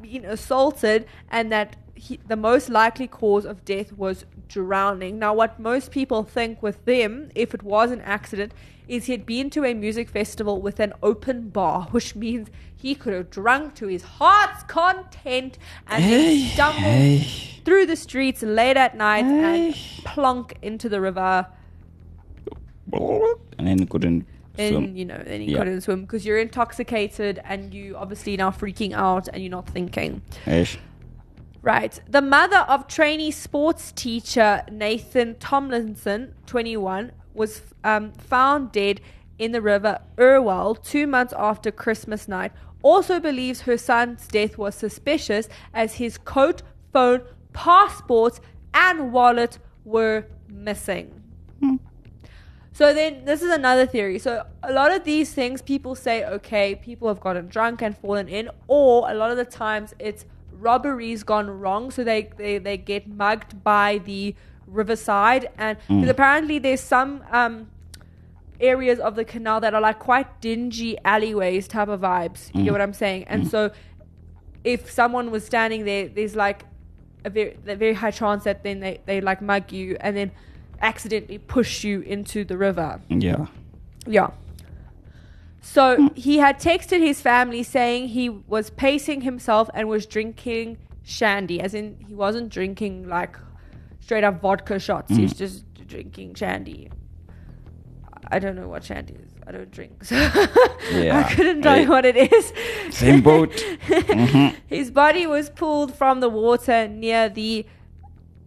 been 0.00 0.24
assaulted 0.24 1.06
and 1.30 1.50
that 1.52 1.76
he, 1.94 2.18
the 2.26 2.36
most 2.36 2.68
likely 2.68 3.06
cause 3.06 3.44
of 3.44 3.64
death 3.64 3.92
was 3.92 4.24
drowning. 4.52 5.18
Now, 5.18 5.34
what 5.34 5.58
most 5.58 5.90
people 5.90 6.22
think 6.22 6.62
with 6.62 6.84
them, 6.84 7.30
if 7.34 7.54
it 7.54 7.62
was 7.62 7.90
an 7.90 8.00
accident, 8.02 8.52
is 8.86 9.06
he 9.06 9.12
had 9.12 9.24
been 9.24 9.48
to 9.50 9.64
a 9.64 9.72
music 9.74 10.08
festival 10.08 10.60
with 10.60 10.78
an 10.78 10.92
open 11.02 11.48
bar, 11.48 11.88
which 11.92 12.14
means 12.14 12.48
he 12.76 12.94
could 12.94 13.14
have 13.14 13.30
drunk 13.30 13.74
to 13.76 13.86
his 13.86 14.02
heart's 14.02 14.62
content 14.64 15.56
and 15.86 16.04
then 16.04 16.48
stumbled 16.50 16.82
hey. 16.82 17.18
through 17.64 17.86
the 17.86 17.96
streets 17.96 18.42
late 18.42 18.76
at 18.76 18.96
night 18.96 19.24
and 19.24 19.72
Hey. 19.74 19.80
plunk 20.04 20.58
into 20.62 20.88
the 20.88 21.00
river. 21.00 21.46
And 22.92 23.66
then 23.66 23.86
couldn't 23.86 24.26
And 24.58 24.74
swim. 24.74 24.96
you 24.96 25.04
know, 25.06 25.22
then 25.24 25.40
he 25.40 25.52
Yeah. 25.52 25.58
couldn't 25.58 25.80
swim 25.82 26.02
because 26.02 26.26
you're 26.26 26.38
intoxicated 26.38 27.40
and 27.44 27.72
you 27.72 27.96
obviously 27.96 28.36
now 28.36 28.50
freaking 28.50 28.92
out 28.92 29.28
and 29.32 29.42
you're 29.42 29.50
not 29.50 29.66
thinking. 29.68 30.20
Right. 31.62 32.00
The 32.08 32.20
mother 32.20 32.58
of 32.58 32.88
trainee 32.88 33.30
sports 33.30 33.92
teacher 33.92 34.64
Nathan 34.70 35.36
Tomlinson, 35.38 36.34
21, 36.46 37.12
was 37.34 37.62
um, 37.84 38.12
found 38.12 38.72
dead 38.72 39.00
in 39.38 39.52
the 39.52 39.62
river 39.62 40.00
Irwell 40.18 40.74
two 40.74 41.06
months 41.06 41.32
after 41.38 41.70
Christmas 41.70 42.26
night. 42.26 42.52
Also 42.82 43.20
believes 43.20 43.62
her 43.62 43.78
son's 43.78 44.26
death 44.26 44.58
was 44.58 44.74
suspicious 44.74 45.48
as 45.72 45.94
his 45.94 46.18
coat, 46.18 46.62
phone, 46.92 47.22
passport, 47.52 48.40
and 48.74 49.12
wallet 49.12 49.58
were 49.84 50.26
missing. 50.48 51.22
So 52.74 52.94
then 52.94 53.24
this 53.26 53.42
is 53.42 53.50
another 53.50 53.86
theory. 53.86 54.18
So 54.18 54.44
a 54.62 54.72
lot 54.72 54.90
of 54.90 55.04
these 55.04 55.32
things 55.32 55.60
people 55.60 55.94
say, 55.94 56.24
okay, 56.24 56.74
people 56.74 57.06
have 57.08 57.20
gotten 57.20 57.46
drunk 57.46 57.82
and 57.82 57.96
fallen 57.96 58.28
in, 58.28 58.48
or 58.66 59.10
a 59.10 59.14
lot 59.14 59.30
of 59.30 59.36
the 59.36 59.44
times 59.44 59.94
it's 59.98 60.24
robberies 60.62 61.22
gone 61.22 61.50
wrong. 61.50 61.90
So 61.90 62.04
they, 62.04 62.30
they, 62.36 62.58
they 62.58 62.76
get 62.76 63.08
mugged 63.08 63.62
by 63.62 63.98
the 63.98 64.34
riverside 64.66 65.50
and 65.58 65.76
mm. 65.80 66.00
because 66.00 66.08
apparently 66.08 66.58
there's 66.58 66.80
some 66.80 67.22
um 67.30 67.66
areas 68.62 68.98
of 69.00 69.16
the 69.16 69.24
canal 69.24 69.60
that 69.60 69.74
are 69.74 69.80
like 69.80 69.98
quite 69.98 70.40
dingy 70.40 70.96
alleyways 71.04 71.66
type 71.68 71.88
of 71.88 72.00
vibes. 72.00 72.48
You 72.54 72.62
get 72.62 72.68
mm. 72.68 72.72
what 72.72 72.80
I'm 72.80 72.92
saying? 72.94 73.24
And 73.24 73.44
mm. 73.44 73.50
so 73.50 73.70
if 74.64 74.90
someone 74.90 75.30
was 75.30 75.44
standing 75.44 75.84
there, 75.84 76.08
there's 76.08 76.36
like 76.36 76.64
a 77.24 77.30
very, 77.30 77.56
a 77.66 77.76
very 77.76 77.94
high 77.94 78.12
chance 78.12 78.44
that 78.44 78.62
then 78.62 78.80
they, 78.80 79.00
they 79.04 79.20
like 79.20 79.42
mug 79.42 79.72
you 79.72 79.96
and 80.00 80.16
then 80.16 80.30
accidentally 80.80 81.38
push 81.38 81.84
you 81.84 82.00
into 82.02 82.44
the 82.44 82.56
river. 82.56 83.00
Yeah. 83.08 83.46
Yeah. 84.06 84.30
So 85.62 86.10
he 86.14 86.38
had 86.38 86.58
texted 86.60 87.00
his 87.00 87.20
family 87.20 87.62
saying 87.62 88.08
he 88.08 88.28
was 88.28 88.68
pacing 88.70 89.20
himself 89.22 89.70
and 89.74 89.88
was 89.88 90.06
drinking 90.06 90.78
shandy, 91.04 91.60
as 91.60 91.72
in 91.72 91.96
he 92.06 92.14
wasn't 92.14 92.48
drinking 92.50 93.08
like 93.08 93.36
straight 94.00 94.24
up 94.24 94.40
vodka 94.42 94.78
shots. 94.78 95.14
He 95.14 95.22
was 95.22 95.32
just 95.32 95.64
drinking 95.86 96.34
shandy. 96.34 96.90
I 98.30 98.38
don't 98.38 98.56
know 98.56 98.68
what 98.68 98.82
shandy 98.84 99.14
is. 99.14 99.30
I 99.46 99.52
don't 99.52 99.70
drink. 99.70 100.04
So 100.04 100.16
Yeah. 100.92 101.24
I 101.26 101.32
couldn't 101.34 101.62
tell 101.62 101.80
you 101.80 101.88
what 101.88 102.04
it 102.04 102.16
is. 102.16 102.52
Same 102.90 103.20
boat. 103.22 103.50
Mhm. 103.86 104.56
His 104.66 104.90
body 104.90 105.26
was 105.26 105.48
pulled 105.50 105.94
from 105.94 106.20
the 106.20 106.28
water 106.28 106.88
near 106.88 107.28
the 107.28 107.66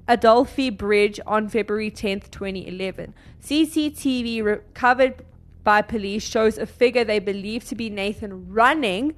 Adelphi 0.07 0.69
Bridge 0.69 1.19
on 1.25 1.47
February 1.49 1.91
10th, 1.91 2.29
2011. 2.31 3.13
CCTV 3.41 4.43
recovered 4.43 5.23
by 5.65 5.81
police 5.81 6.23
shows 6.23 6.57
a 6.57 6.65
figure 6.65 7.03
they 7.03 7.19
believe 7.19 7.65
to 7.65 7.75
be 7.75 7.89
Nathan 7.89 8.53
running 8.53 9.15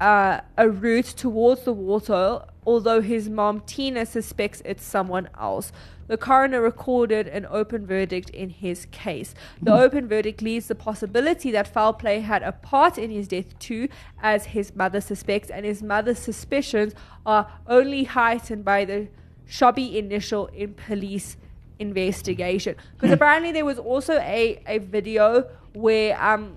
uh, 0.00 0.40
a 0.58 0.68
route 0.68 1.06
towards 1.06 1.62
the 1.62 1.72
water, 1.72 2.42
although 2.66 3.00
his 3.00 3.30
mom 3.30 3.60
Tina 3.60 4.04
suspects 4.04 4.60
it's 4.64 4.84
someone 4.84 5.30
else. 5.40 5.72
The 6.08 6.18
coroner 6.18 6.60
recorded 6.60 7.28
an 7.28 7.46
open 7.48 7.86
verdict 7.86 8.28
in 8.30 8.50
his 8.50 8.86
case. 8.86 9.34
The 9.62 9.72
open 9.72 10.06
verdict 10.08 10.42
leaves 10.42 10.66
the 10.66 10.74
possibility 10.74 11.50
that 11.52 11.66
foul 11.66 11.94
play 11.94 12.20
had 12.20 12.42
a 12.42 12.52
part 12.52 12.98
in 12.98 13.10
his 13.10 13.28
death 13.28 13.58
too, 13.58 13.88
as 14.20 14.46
his 14.46 14.74
mother 14.74 15.00
suspects, 15.00 15.48
and 15.48 15.64
his 15.64 15.82
mother's 15.82 16.18
suspicions 16.18 16.92
are 17.24 17.50
only 17.66 18.04
heightened 18.04 18.64
by 18.64 18.84
the 18.84 19.08
shabby 19.46 19.96
initial 19.96 20.46
in 20.48 20.74
police 20.74 21.36
investigation. 21.78 22.76
Because 22.94 23.10
apparently 23.12 23.52
there 23.52 23.64
was 23.64 23.78
also 23.78 24.14
a, 24.18 24.62
a 24.66 24.78
video 24.78 25.44
where 25.74 26.20
um 26.22 26.56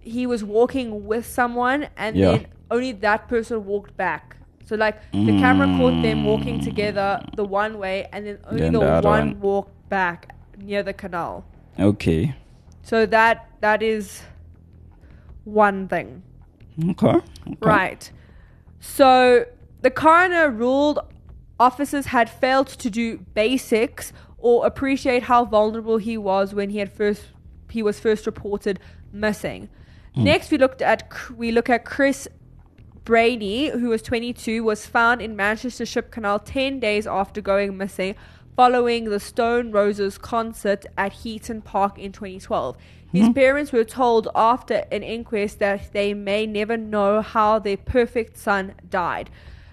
he 0.00 0.26
was 0.26 0.42
walking 0.42 1.06
with 1.06 1.26
someone 1.26 1.88
and 1.96 2.16
Yeah. 2.16 2.32
then 2.32 2.46
only 2.70 2.92
that 2.92 3.28
person 3.28 3.64
walked 3.64 3.96
back. 3.96 4.36
So 4.64 4.76
like 4.76 5.00
the 5.12 5.32
camera 5.38 5.66
caught 5.78 6.02
them 6.02 6.24
walking 6.24 6.60
together 6.60 7.20
the 7.36 7.44
one 7.44 7.78
way 7.78 8.08
and 8.12 8.26
then 8.26 8.38
only 8.48 8.60
Then 8.62 8.72
the, 8.72 8.78
the 8.80 8.86
one, 8.86 9.02
one. 9.02 9.40
walked 9.40 9.88
back 9.88 10.34
near 10.58 10.82
the 10.82 10.92
canal. 10.92 11.44
Okay. 11.78 12.34
So 12.82 13.06
that 13.06 13.48
that 13.60 13.82
is 13.82 14.22
one 15.44 15.88
thing. 15.88 16.22
Okay. 16.90 17.06
okay. 17.06 17.22
Right. 17.60 18.10
So 18.80 19.44
the 19.82 19.90
coroner 19.90 20.50
ruled 20.50 20.98
officers 21.60 22.06
had 22.06 22.28
failed 22.30 22.66
to 22.66 22.90
do 22.90 23.18
basics 23.34 24.12
or 24.42 24.66
appreciate 24.66 25.24
how 25.24 25.44
vulnerable 25.44 25.96
he 25.96 26.18
was 26.18 26.52
when 26.52 26.70
he 26.70 26.78
had 26.78 26.92
first 26.92 27.28
he 27.70 27.82
was 27.82 27.98
first 27.98 28.26
reported 28.26 28.78
missing. 29.12 29.70
Hmm. 30.14 30.24
Next, 30.24 30.50
we 30.50 30.58
looked 30.58 30.82
at 30.82 31.10
we 31.30 31.50
look 31.50 31.70
at 31.70 31.84
Chris 31.84 32.28
Brainy, 33.04 33.70
who 33.70 33.88
was 33.88 34.02
22, 34.02 34.62
was 34.62 34.86
found 34.86 35.22
in 35.22 35.34
Manchester 35.34 35.86
Ship 35.86 36.10
Canal 36.10 36.38
10 36.38 36.78
days 36.78 37.06
after 37.06 37.40
going 37.40 37.76
missing 37.76 38.14
following 38.54 39.06
the 39.06 39.18
Stone 39.18 39.72
Roses 39.72 40.18
concert 40.18 40.84
at 40.98 41.12
Heaton 41.12 41.62
Park 41.62 41.98
in 41.98 42.12
2012. 42.12 42.76
Hmm. 42.76 43.16
His 43.16 43.28
parents 43.30 43.72
were 43.72 43.84
told 43.84 44.28
after 44.34 44.84
an 44.92 45.02
inquest 45.02 45.58
that 45.60 45.92
they 45.92 46.14
may 46.14 46.46
never 46.46 46.76
know 46.76 47.22
how 47.22 47.58
their 47.58 47.76
perfect 47.76 48.36
son 48.36 48.74
died. 48.88 49.30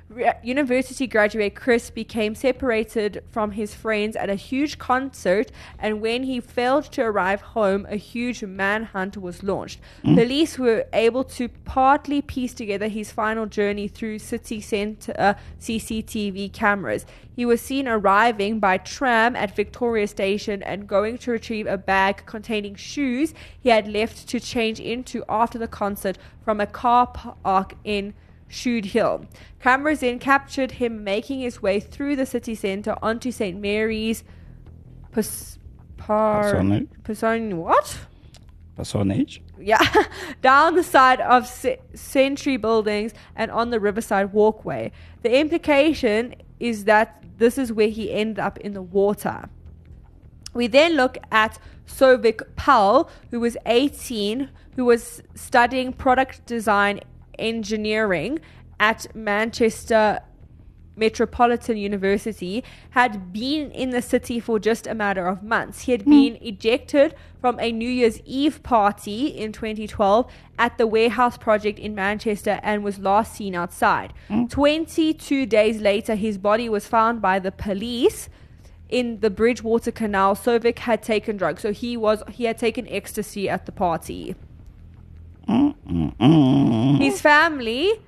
Re- 0.10 0.34
University 0.42 1.06
graduate 1.06 1.54
Chris 1.54 1.92
became 1.92 2.34
separated 2.34 3.24
from 3.30 3.52
his 3.52 3.76
friends 3.76 4.16
at 4.16 4.28
a 4.28 4.34
huge 4.34 4.80
concert, 4.80 5.52
and 5.78 6.02
when 6.02 6.24
he 6.24 6.40
failed 6.40 6.86
to 6.86 7.04
arrive 7.04 7.42
home, 7.42 7.86
a 7.88 7.96
huge 7.96 8.44
manhunt 8.44 9.18
was 9.18 9.44
launched. 9.44 9.80
Police 10.02 10.58
were 10.58 10.86
able 10.94 11.24
to 11.26 11.48
partly 11.48 12.24
piece 12.24 12.56
together 12.56 12.88
his 12.88 13.12
final 13.12 13.46
journey 13.46 13.88
through 13.88 14.18
city 14.18 14.60
center 14.60 15.14
uh, 15.20 15.36
CCTV 15.60 16.52
cameras. 16.54 17.06
He 17.36 17.46
was 17.46 17.62
seen 17.62 17.88
arriving 17.88 18.60
by 18.60 18.80
tram 18.80 19.36
at 19.36 19.56
Victoria 19.56 20.08
Station 20.08 20.64
and 20.64 20.88
going 20.88 21.20
to 21.20 21.32
retrieve 21.32 21.68
a 21.68 21.78
bag 21.78 22.24
containing 22.26 22.74
shoes 22.74 23.36
he 23.62 23.70
had 23.70 23.88
left 23.88 24.28
to 24.28 24.40
change 24.40 24.80
into 24.80 25.24
after 25.30 25.60
the 25.60 25.68
concert 25.68 26.18
from 26.44 26.60
a 26.60 26.66
car 26.66 27.06
park 27.06 27.76
in 27.84 28.16
Shudehill. 28.50 29.28
Cameras 29.60 30.00
then 30.00 30.20
captured 30.20 30.72
him 30.72 31.04
making 31.04 31.42
his 31.42 31.62
way 31.62 31.80
through 31.80 32.16
the 32.16 32.26
city 32.26 32.56
centre 32.56 32.96
onto 33.02 33.32
St. 33.32 33.60
Mary's 33.60 34.24
Pas- 35.12 35.60
par- 35.98 36.42
Parsonage? 36.42 36.88
Person- 37.04 37.58
what? 37.58 38.00
Personage? 38.76 39.42
Yeah, 39.60 39.86
down 40.42 40.76
the 40.76 40.84
side 40.84 41.20
of 41.22 41.48
Century 41.94 42.58
buildings 42.58 43.14
and 43.36 43.52
on 43.52 43.72
the 43.72 43.80
Riverside 43.80 44.32
Walkway. 44.32 44.92
The 45.22 45.38
implication 45.38 46.36
is 46.60 46.86
that 46.86 47.24
this 47.38 47.58
is 47.58 47.74
where 47.74 47.90
he 47.90 48.12
ended 48.12 48.40
up 48.40 48.58
in 48.60 48.74
the 48.74 48.82
water. 48.82 49.50
We 50.54 50.68
then 50.68 50.96
look 50.96 51.18
at 51.32 51.60
Souvik 51.88 52.42
Pal, 52.56 53.10
who 53.32 53.40
was 53.40 53.58
18, 53.66 54.50
who 54.76 54.86
was 54.86 55.22
studying 55.36 55.92
product 55.94 56.46
design 56.46 57.02
engineering 57.40 58.40
at 58.80 59.14
Manchester 59.16 60.20
Metropolitan 61.00 61.78
University, 61.78 62.64
had 62.92 63.32
been 63.34 63.72
in 63.72 63.90
the 63.90 64.02
city 64.02 64.40
for 64.40 64.60
just 64.60 64.86
a 64.86 64.94
matter 64.94 65.28
of 65.28 65.42
months. 65.42 65.82
He 65.82 65.94
had 65.94 66.04
hmm. 66.04 66.10
been 66.10 66.38
ejected 66.42 67.16
from 67.42 67.58
a 67.60 67.72
New 67.72 67.90
Year's 67.90 68.20
Eve 68.26 68.62
party 68.62 69.28
in 69.28 69.54
2012 69.54 70.32
at 70.60 70.78
the 70.78 70.86
Warehouse 70.86 71.38
Project 71.38 71.80
in 71.80 71.96
Manchester 71.96 72.60
and 72.62 72.84
was 72.84 73.00
last 73.00 73.34
seen 73.36 73.56
outside. 73.56 74.14
Hmm. 74.28 74.46
22 74.46 75.46
days 75.46 75.80
later, 75.80 76.16
his 76.16 76.38
body 76.38 76.70
was 76.70 76.86
found 76.86 77.22
by 77.22 77.40
the 77.40 77.52
police 77.52 78.30
in 78.90 79.22
the 79.22 79.30
Bridgewater 79.30 79.92
Canal. 79.92 80.36
Souvik 80.36 80.80
had 80.80 81.02
taken 81.02 81.38
drugs, 81.38 81.62
so 81.62 81.72
he 81.72 81.96
was 81.96 82.22
he 82.30 82.44
had 82.44 82.58
taken 82.58 82.88
ecstasy 82.90 83.48
at 83.48 83.66
the 83.66 83.72
party. 83.72 84.36
His 85.50 87.22
family, 87.22 88.02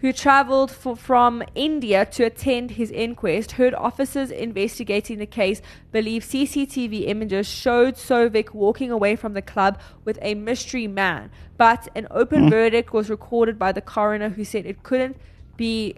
who 0.00 0.12
travelled 0.12 0.70
for, 0.70 0.96
from 0.96 1.42
India 1.54 2.06
to 2.06 2.24
attend 2.24 2.72
his 2.72 2.90
inquest, 2.90 3.52
heard 3.52 3.74
officers 3.74 4.30
investigating 4.30 5.18
the 5.18 5.26
case 5.26 5.60
believe 5.92 6.22
CCTV 6.22 7.06
images 7.08 7.46
showed 7.46 7.96
Souvik 7.96 8.54
walking 8.54 8.90
away 8.90 9.16
from 9.16 9.34
the 9.34 9.42
club 9.42 9.78
with 10.04 10.18
a 10.22 10.34
mystery 10.34 10.86
man. 10.86 11.30
But 11.56 11.88
an 11.94 12.06
open 12.10 12.44
hmm. 12.44 12.50
verdict 12.50 12.92
was 12.92 13.10
recorded 13.10 13.58
by 13.58 13.72
the 13.72 13.82
coroner, 13.82 14.30
who 14.30 14.44
said 14.44 14.64
it 14.64 14.82
couldn't 14.82 15.16
be 15.56 15.96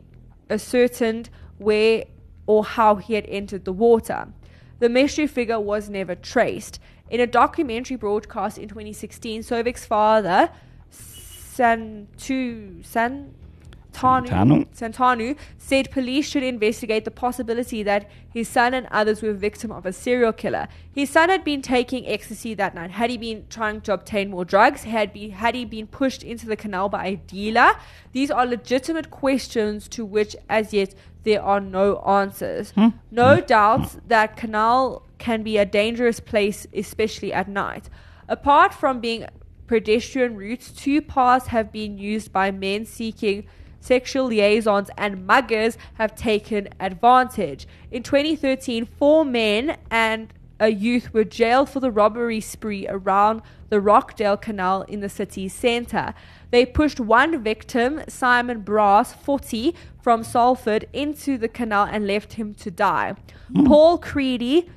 ascertained 0.48 1.30
where 1.58 2.04
or 2.46 2.64
how 2.64 2.96
he 2.96 3.14
had 3.14 3.26
entered 3.28 3.64
the 3.64 3.72
water. 3.72 4.26
The 4.80 4.88
mystery 4.88 5.28
figure 5.28 5.60
was 5.60 5.88
never 5.88 6.16
traced. 6.16 6.80
In 7.10 7.20
a 7.20 7.26
documentary 7.26 7.96
broadcast 7.96 8.58
in 8.58 8.68
2016, 8.68 9.42
Souvik's 9.42 9.84
father, 9.84 10.50
Santu 11.60 12.82
San 12.84 13.34
Tanu, 13.92 14.28
Santanu? 14.28 14.66
Santanu 14.72 15.36
said 15.58 15.90
police 15.90 16.26
should 16.26 16.42
investigate 16.42 17.04
the 17.04 17.10
possibility 17.10 17.82
that 17.82 18.08
his 18.32 18.48
son 18.48 18.72
and 18.72 18.86
others 18.90 19.20
were 19.20 19.32
victim 19.32 19.70
of 19.70 19.84
a 19.84 19.92
serial 19.92 20.32
killer. 20.32 20.68
His 20.94 21.10
son 21.10 21.28
had 21.28 21.44
been 21.44 21.60
taking 21.60 22.06
ecstasy 22.06 22.54
that 22.54 22.74
night. 22.74 22.92
Had 22.92 23.10
he 23.10 23.18
been 23.18 23.46
trying 23.50 23.80
to 23.82 23.92
obtain 23.92 24.30
more 24.30 24.44
drugs? 24.44 24.84
Had, 24.84 25.12
be, 25.12 25.30
had 25.30 25.54
he 25.54 25.64
been 25.64 25.86
pushed 25.86 26.22
into 26.22 26.46
the 26.46 26.56
canal 26.56 26.88
by 26.88 27.06
a 27.06 27.16
dealer? 27.16 27.72
These 28.12 28.30
are 28.30 28.46
legitimate 28.46 29.10
questions 29.10 29.88
to 29.88 30.04
which, 30.04 30.36
as 30.48 30.72
yet, 30.72 30.94
there 31.24 31.42
are 31.42 31.60
no 31.60 31.98
answers. 31.98 32.70
Hmm. 32.70 32.88
No 33.10 33.36
hmm. 33.36 33.46
doubt 33.46 34.08
that 34.08 34.36
canal 34.36 35.02
can 35.18 35.42
be 35.42 35.58
a 35.58 35.66
dangerous 35.66 36.20
place, 36.20 36.66
especially 36.72 37.32
at 37.32 37.48
night. 37.48 37.90
Apart 38.28 38.72
from 38.72 39.00
being 39.00 39.26
pedestrian 39.70 40.34
routes, 40.34 40.72
two 40.72 41.00
paths 41.00 41.46
have 41.46 41.70
been 41.70 41.96
used 41.96 42.32
by 42.32 42.50
men 42.50 42.84
seeking 42.84 43.46
sexual 43.78 44.24
liaisons 44.26 44.90
and 44.98 45.24
muggers 45.24 45.78
have 45.94 46.12
taken 46.16 46.68
advantage. 46.80 47.68
In 47.92 48.02
2013, 48.02 48.84
four 48.84 49.24
men 49.24 49.78
and 49.88 50.34
a 50.58 50.70
youth 50.70 51.14
were 51.14 51.22
jailed 51.22 51.70
for 51.70 51.78
the 51.78 51.92
robbery 51.92 52.40
spree 52.40 52.84
around 52.88 53.42
the 53.68 53.80
Rochdale 53.80 54.36
Canal 54.36 54.82
in 54.82 54.98
the 54.98 55.08
city's 55.08 55.54
centre. 55.54 56.14
They 56.50 56.66
pushed 56.66 56.98
one 56.98 57.40
victim, 57.40 58.02
Simon 58.08 58.62
Brass, 58.62 59.12
40, 59.12 59.72
from 60.02 60.24
Salford 60.24 60.88
into 60.92 61.38
the 61.38 61.48
canal 61.48 61.86
and 61.88 62.08
left 62.08 62.32
him 62.32 62.54
to 62.54 62.72
die. 62.72 63.14
Hmm. 63.54 63.66
Paul 63.66 64.00
Creedy, 64.00 64.68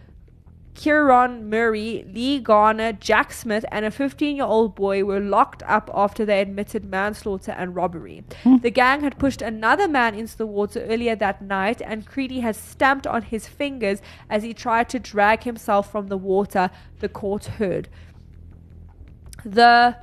Kieran 0.76 1.50
Murray, 1.50 2.06
Lee 2.08 2.40
Garner, 2.40 2.94
Jack 2.94 3.32
Smith, 3.32 3.64
and 3.72 3.86
a 3.86 3.92
15 3.92 4.36
year 4.36 4.46
old 4.46 4.76
boy 4.76 5.04
were 5.04 5.20
locked 5.20 5.64
up 5.64 5.90
after 5.94 6.26
they 6.26 6.42
admitted 6.42 6.86
manslaughter 6.86 7.52
and 7.52 7.76
robbery. 7.76 8.24
Hmm. 8.44 8.58
The 8.58 8.72
gang 8.72 9.02
had 9.02 9.20
pushed 9.20 9.42
another 9.42 9.88
man 9.88 10.16
into 10.16 10.38
the 10.38 10.48
water 10.48 10.84
earlier 10.84 11.16
that 11.16 11.42
night, 11.42 11.82
and 11.82 12.08
Creedy 12.08 12.42
had 12.42 12.56
stamped 12.56 13.06
on 13.06 13.22
his 13.22 13.48
fingers 13.48 14.02
as 14.30 14.44
he 14.44 14.54
tried 14.54 14.90
to 14.90 15.00
drag 15.00 15.44
himself 15.44 15.92
from 15.92 16.08
the 16.08 16.18
water, 16.18 16.70
the 17.00 17.10
court 17.10 17.46
heard. 17.46 17.88
The 19.46 19.98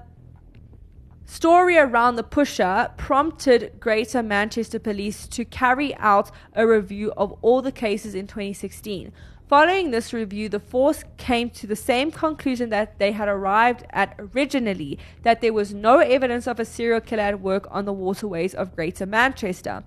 story 1.24 1.78
around 1.78 2.16
the 2.16 2.22
pusher 2.22 2.90
prompted 2.96 3.80
Greater 3.80 4.22
Manchester 4.22 4.78
Police 4.78 5.26
to 5.28 5.44
carry 5.44 5.94
out 5.96 6.30
a 6.54 6.66
review 6.66 7.12
of 7.16 7.32
all 7.40 7.62
the 7.62 7.72
cases 7.72 8.14
in 8.14 8.26
2016. 8.26 9.12
Following 9.50 9.90
this 9.90 10.12
review, 10.12 10.48
the 10.48 10.60
force 10.60 11.02
came 11.16 11.50
to 11.50 11.66
the 11.66 11.74
same 11.74 12.12
conclusion 12.12 12.68
that 12.68 13.00
they 13.00 13.10
had 13.10 13.26
arrived 13.26 13.84
at 13.90 14.14
originally 14.16 14.96
that 15.24 15.40
there 15.40 15.52
was 15.52 15.74
no 15.74 15.98
evidence 15.98 16.46
of 16.46 16.60
a 16.60 16.64
serial 16.64 17.00
killer 17.00 17.24
at 17.24 17.40
work 17.40 17.66
on 17.68 17.84
the 17.84 17.92
waterways 17.92 18.54
of 18.54 18.76
Greater 18.76 19.06
Manchester. 19.06 19.82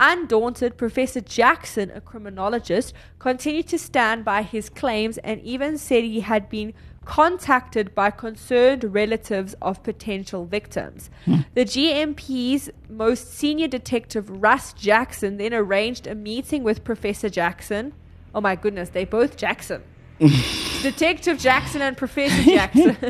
Undaunted, 0.00 0.78
Professor 0.78 1.20
Jackson, 1.20 1.90
a 1.90 2.00
criminologist, 2.00 2.94
continued 3.18 3.68
to 3.68 3.78
stand 3.78 4.24
by 4.24 4.40
his 4.40 4.70
claims 4.70 5.18
and 5.18 5.42
even 5.42 5.76
said 5.76 6.04
he 6.04 6.20
had 6.20 6.48
been 6.48 6.72
contacted 7.04 7.94
by 7.94 8.10
concerned 8.10 8.94
relatives 8.94 9.54
of 9.60 9.82
potential 9.82 10.46
victims. 10.46 11.10
Hmm. 11.26 11.40
The 11.52 11.66
GMP's 11.66 12.70
most 12.88 13.34
senior 13.34 13.68
detective, 13.68 14.30
Russ 14.30 14.72
Jackson, 14.72 15.36
then 15.36 15.52
arranged 15.52 16.06
a 16.06 16.14
meeting 16.14 16.64
with 16.64 16.82
Professor 16.82 17.28
Jackson. 17.28 17.92
Oh 18.34 18.40
my 18.40 18.56
goodness, 18.56 18.88
they 18.88 19.04
both 19.04 19.36
Jackson. 19.36 19.82
Detective 20.82 21.38
Jackson 21.38 21.82
and 21.82 21.96
Professor 21.96 22.42
Jackson. 22.42 22.96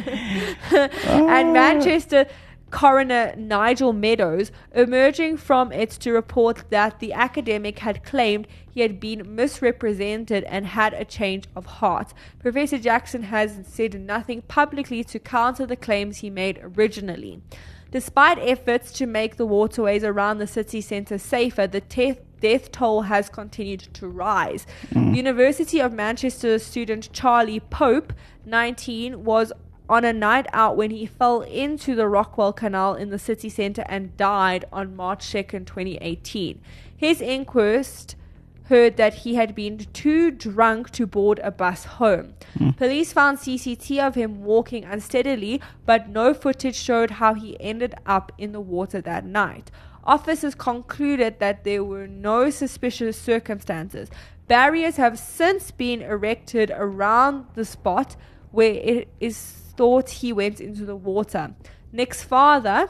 and 0.72 1.48
ah. 1.48 1.52
Manchester 1.52 2.26
coroner 2.72 3.34
Nigel 3.36 3.92
Meadows, 3.92 4.50
emerging 4.74 5.36
from 5.36 5.70
it 5.70 5.90
to 5.90 6.10
report 6.10 6.64
that 6.70 6.98
the 6.98 7.12
academic 7.12 7.80
had 7.80 8.02
claimed 8.02 8.48
he 8.68 8.80
had 8.80 8.98
been 8.98 9.36
misrepresented 9.36 10.42
and 10.44 10.66
had 10.66 10.94
a 10.94 11.04
change 11.04 11.44
of 11.54 11.66
heart. 11.66 12.12
Professor 12.40 12.78
Jackson 12.78 13.24
has 13.24 13.60
said 13.64 14.00
nothing 14.00 14.42
publicly 14.42 15.04
to 15.04 15.18
counter 15.18 15.66
the 15.66 15.76
claims 15.76 16.18
he 16.18 16.30
made 16.30 16.58
originally. 16.62 17.42
Despite 17.90 18.38
efforts 18.38 18.90
to 18.92 19.06
make 19.06 19.36
the 19.36 19.44
waterways 19.44 20.02
around 20.02 20.38
the 20.38 20.46
city 20.46 20.80
centre 20.80 21.18
safer, 21.18 21.66
the 21.66 21.82
te- 21.82 22.18
death 22.42 22.70
toll 22.72 23.02
has 23.02 23.30
continued 23.30 23.88
to 23.94 24.08
rise. 24.08 24.66
Hmm. 24.92 25.14
University 25.14 25.80
of 25.80 25.92
Manchester 25.92 26.58
student 26.58 27.10
Charlie 27.12 27.60
Pope, 27.60 28.12
19, 28.44 29.24
was 29.24 29.52
on 29.88 30.04
a 30.04 30.12
night 30.12 30.46
out 30.52 30.76
when 30.76 30.90
he 30.90 31.06
fell 31.06 31.42
into 31.42 31.94
the 31.94 32.08
Rockwell 32.08 32.52
Canal 32.52 32.94
in 32.94 33.10
the 33.10 33.18
city 33.18 33.48
centre 33.48 33.84
and 33.86 34.16
died 34.16 34.64
on 34.72 34.96
March 34.96 35.24
2nd, 35.24 35.66
2018. 35.66 36.60
His 36.96 37.20
inquest 37.20 38.16
heard 38.64 38.96
that 38.96 39.14
he 39.14 39.34
had 39.34 39.54
been 39.54 39.78
too 39.92 40.30
drunk 40.30 40.90
to 40.90 41.06
board 41.06 41.40
a 41.42 41.50
bus 41.50 41.84
home. 41.84 42.34
Hmm. 42.56 42.70
Police 42.70 43.12
found 43.12 43.38
CCT 43.38 43.98
of 43.98 44.14
him 44.14 44.42
walking 44.42 44.84
unsteadily, 44.84 45.60
but 45.84 46.08
no 46.08 46.32
footage 46.32 46.76
showed 46.76 47.12
how 47.12 47.34
he 47.34 47.60
ended 47.60 47.94
up 48.06 48.32
in 48.38 48.52
the 48.52 48.60
water 48.60 49.00
that 49.00 49.24
night. 49.24 49.70
Officers 50.04 50.54
concluded 50.54 51.38
that 51.38 51.64
there 51.64 51.84
were 51.84 52.06
no 52.06 52.50
suspicious 52.50 53.16
circumstances. 53.16 54.10
Barriers 54.48 54.96
have 54.96 55.18
since 55.18 55.70
been 55.70 56.02
erected 56.02 56.72
around 56.74 57.46
the 57.54 57.64
spot 57.64 58.16
where 58.50 58.74
it 58.74 59.08
is 59.20 59.38
thought 59.76 60.10
he 60.10 60.32
went 60.32 60.60
into 60.60 60.84
the 60.84 60.96
water. 60.96 61.54
Nick's 61.92 62.22
father 62.22 62.88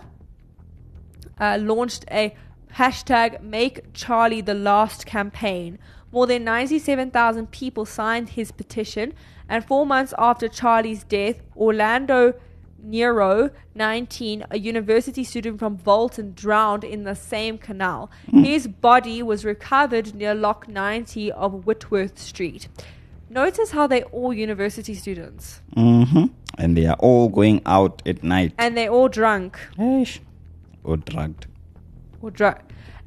uh, 1.39 1.59
launched 1.61 2.05
a 2.11 2.35
hashtag 2.75 3.43
Make 3.43 3.93
Charlie 3.93 4.41
the 4.41 4.55
Last 4.55 5.07
campaign. 5.07 5.79
More 6.11 6.27
than 6.27 6.45
97,000 6.45 7.51
people 7.51 7.85
signed 7.85 8.31
his 8.31 8.53
petition, 8.53 9.15
and 9.49 9.65
four 9.65 9.87
months 9.87 10.15
after 10.19 10.49
Charlie's 10.49 11.05
death, 11.05 11.43
Orlando 11.57 12.35
Nero, 12.83 13.51
19, 13.75 14.45
a 14.51 14.59
university 14.59 15.23
student 15.25 15.59
from 15.59 15.77
Bolton, 15.77 16.33
drowned 16.35 16.83
in 16.85 17.05
the 17.05 17.15
same 17.15 17.57
canal. 17.57 18.11
His 18.31 18.67
body 18.67 19.23
was 19.23 19.45
recovered 19.45 20.15
near 20.15 20.35
Lock 20.35 20.67
90 20.69 21.31
of 21.33 21.65
Whitworth 21.65 22.19
Street. 22.19 22.69
Notice 23.31 23.71
how 23.71 23.87
they're 23.87 24.05
all 24.13 24.35
university 24.35 24.95
students 24.95 25.63
hmm 25.75 26.25
And 26.59 26.77
they 26.77 26.85
are 26.87 26.97
all 26.99 27.29
going 27.31 27.63
out 27.65 28.03
at 28.05 28.23
night. 28.23 28.53
and 28.59 28.77
they're 28.77 28.91
all 28.91 29.09
drunk 29.09 29.59
Eish. 29.79 30.19
Or 30.85 30.97
drugged. 30.99 31.47
or 32.21 32.31
drunk. 32.31 32.59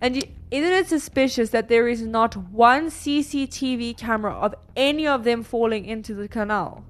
And 0.01 0.15
you, 0.15 0.23
isn't 0.49 0.71
it 0.73 0.87
suspicious 0.87 1.49
that 1.51 1.67
there 1.67 1.87
is 1.87 2.01
not 2.01 2.35
one 2.37 2.87
CCTV 2.87 3.97
camera 3.97 4.33
of 4.33 4.55
any 4.75 5.05
of 5.05 5.23
them 5.25 5.43
falling 5.43 5.85
into 5.85 6.13
the 6.15 6.27
canal? 6.27 6.83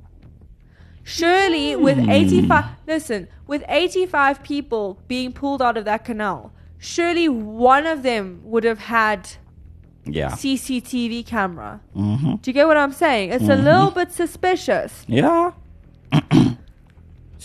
Surely, 1.08 1.76
with 1.76 2.00
85, 2.10 2.66
listen, 2.88 3.28
with 3.46 3.64
85 3.68 4.42
people 4.42 4.98
being 5.08 5.32
pulled 5.32 5.62
out 5.62 5.78
of 5.78 5.86
that 5.86 6.04
canal, 6.04 6.52
surely 6.80 7.30
one 7.30 7.86
of 7.86 8.02
them 8.02 8.42
would 8.44 8.64
have 8.64 8.80
had 8.80 9.30
Yeah. 10.04 10.30
CCTV 10.32 11.24
camera. 11.24 11.80
hmm 11.94 12.36
Do 12.42 12.50
you 12.50 12.54
get 12.54 12.66
what 12.66 12.76
I'm 12.76 12.92
saying? 12.92 13.30
It's 13.32 13.48
a 13.48 13.56
little 13.56 13.92
bit 13.92 14.12
suspicious. 14.12 15.06
Yeah. 15.08 15.52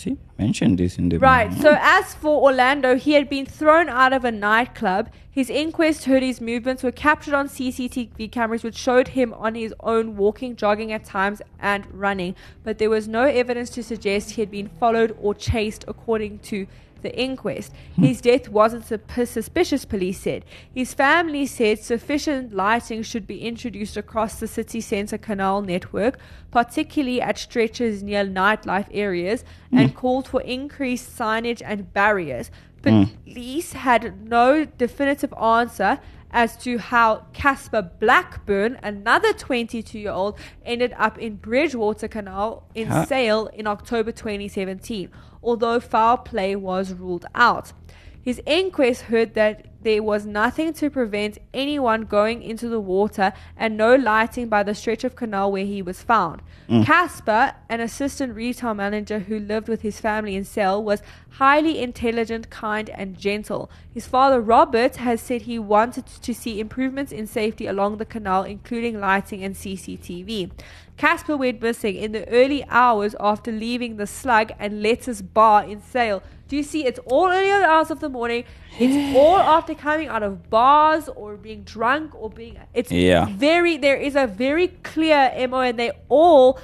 See, 0.01 0.17
mention 0.39 0.77
this 0.77 0.97
in 0.97 1.09
the 1.09 1.19
Right. 1.19 1.53
So 1.53 1.77
as 1.79 2.15
for 2.15 2.41
Orlando, 2.41 2.95
he 2.95 3.11
had 3.13 3.29
been 3.29 3.45
thrown 3.45 3.87
out 3.87 4.13
of 4.13 4.25
a 4.25 4.31
nightclub. 4.31 5.11
His 5.29 5.47
inquest 5.47 6.05
heard 6.05 6.23
his 6.23 6.41
movements 6.41 6.81
were 6.81 6.91
captured 6.91 7.35
on 7.35 7.47
CCTV 7.47 8.31
cameras, 8.31 8.63
which 8.63 8.75
showed 8.75 9.09
him 9.09 9.31
on 9.35 9.53
his 9.53 9.75
own 9.81 10.17
walking, 10.17 10.55
jogging 10.55 10.91
at 10.91 11.05
times, 11.05 11.39
and 11.59 11.85
running. 11.93 12.35
But 12.63 12.79
there 12.79 12.89
was 12.89 13.07
no 13.07 13.25
evidence 13.25 13.69
to 13.71 13.83
suggest 13.83 14.31
he 14.31 14.41
had 14.41 14.49
been 14.49 14.69
followed 14.79 15.15
or 15.21 15.35
chased, 15.35 15.85
according 15.87 16.39
to 16.49 16.65
the 17.01 17.17
inquest. 17.19 17.73
His 17.95 18.21
death 18.21 18.49
wasn't 18.49 18.85
suspicious, 18.85 19.85
police 19.85 20.19
said. 20.19 20.45
His 20.73 20.93
family 20.93 21.45
said 21.45 21.79
sufficient 21.79 22.53
lighting 22.53 23.03
should 23.03 23.27
be 23.27 23.41
introduced 23.41 23.97
across 23.97 24.39
the 24.39 24.47
city 24.47 24.81
centre 24.81 25.17
canal 25.17 25.61
network, 25.61 26.17
particularly 26.51 27.21
at 27.21 27.37
stretches 27.37 28.03
near 28.03 28.25
nightlife 28.25 28.87
areas, 28.91 29.43
and 29.71 29.91
mm. 29.91 29.95
called 29.95 30.27
for 30.27 30.41
increased 30.41 31.17
signage 31.17 31.61
and 31.65 31.93
barriers. 31.93 32.51
Mm. 32.83 33.09
Police 33.25 33.73
had 33.73 34.27
no 34.27 34.65
definitive 34.65 35.33
answer 35.33 35.99
as 36.31 36.55
to 36.57 36.77
how 36.77 37.25
Casper 37.33 37.81
Blackburn, 37.81 38.79
another 38.81 39.33
22 39.33 39.99
year 39.99 40.11
old, 40.11 40.37
ended 40.65 40.93
up 40.97 41.17
in 41.17 41.35
Bridgewater 41.35 42.07
Canal 42.07 42.67
in 42.73 42.87
Huh? 42.87 43.05
Sale 43.05 43.47
in 43.47 43.67
October 43.67 44.11
2017, 44.11 45.09
although 45.43 45.79
foul 45.79 46.17
play 46.17 46.55
was 46.55 46.93
ruled 46.93 47.25
out. 47.35 47.73
His 48.21 48.41
inquest 48.45 49.03
heard 49.03 49.33
that 49.33 49.65
there 49.83 50.03
was 50.03 50.25
nothing 50.25 50.73
to 50.73 50.89
prevent 50.89 51.37
anyone 51.53 52.03
going 52.03 52.43
into 52.43 52.69
the 52.69 52.79
water 52.79 53.33
and 53.57 53.77
no 53.77 53.95
lighting 53.95 54.47
by 54.47 54.63
the 54.63 54.75
stretch 54.75 55.03
of 55.03 55.15
canal 55.15 55.51
where 55.51 55.65
he 55.65 55.81
was 55.81 56.03
found. 56.03 56.41
Mm. 56.69 56.85
Casper, 56.85 57.53
an 57.69 57.81
assistant 57.81 58.35
retail 58.35 58.73
manager 58.73 59.19
who 59.19 59.39
lived 59.39 59.67
with 59.67 59.81
his 59.81 59.99
family 59.99 60.35
in 60.35 60.43
Sale, 60.43 60.83
was 60.83 61.01
highly 61.31 61.79
intelligent, 61.79 62.49
kind, 62.49 62.89
and 62.91 63.17
gentle. 63.17 63.69
His 63.93 64.07
father, 64.07 64.39
Robert, 64.39 64.97
has 64.97 65.21
said 65.21 65.43
he 65.43 65.59
wanted 65.59 66.05
to 66.05 66.33
see 66.33 66.59
improvements 66.59 67.11
in 67.11 67.27
safety 67.27 67.67
along 67.67 67.97
the 67.97 68.05
canal, 68.05 68.43
including 68.43 68.99
lighting 68.99 69.43
and 69.43 69.55
CCTV. 69.55 70.51
Casper 70.97 71.35
went 71.35 71.61
missing 71.61 71.95
in 71.95 72.11
the 72.11 72.27
early 72.29 72.63
hours 72.69 73.15
after 73.19 73.51
leaving 73.51 73.97
the 73.97 74.05
Slug 74.05 74.51
and 74.59 74.83
Lettuce 74.83 75.21
Bar 75.21 75.63
in 75.63 75.81
Sale. 75.81 76.21
Do 76.47 76.55
you 76.57 76.63
see? 76.63 76.85
It's 76.85 76.99
all 77.05 77.27
early 77.29 77.49
hours 77.49 77.91
of 77.91 78.01
the 78.01 78.09
morning. 78.09 78.43
It's 78.77 79.17
all 79.17 79.37
after 79.55 79.70
coming 79.75 80.07
out 80.07 80.23
of 80.23 80.49
bars 80.49 81.09
or 81.09 81.37
being 81.37 81.63
drunk 81.63 82.13
or 82.15 82.29
being. 82.29 82.57
It's 82.73 82.91
Yeah. 82.91 83.27
very. 83.31 83.77
There 83.77 83.97
is 83.97 84.15
a 84.15 84.27
very 84.27 84.69
clear 84.83 85.31
mo, 85.47 85.61
and 85.61 85.77
they 85.77 85.91
all 86.09 86.59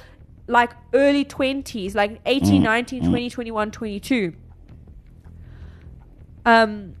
like 0.46 0.70
early 0.94 1.24
twenties, 1.24 1.94
like 1.94 2.20
18, 2.24 2.62
19, 2.62 3.04
20, 3.04 3.28
21, 3.30 3.70
22. 3.70 4.32
Um, 6.46 6.94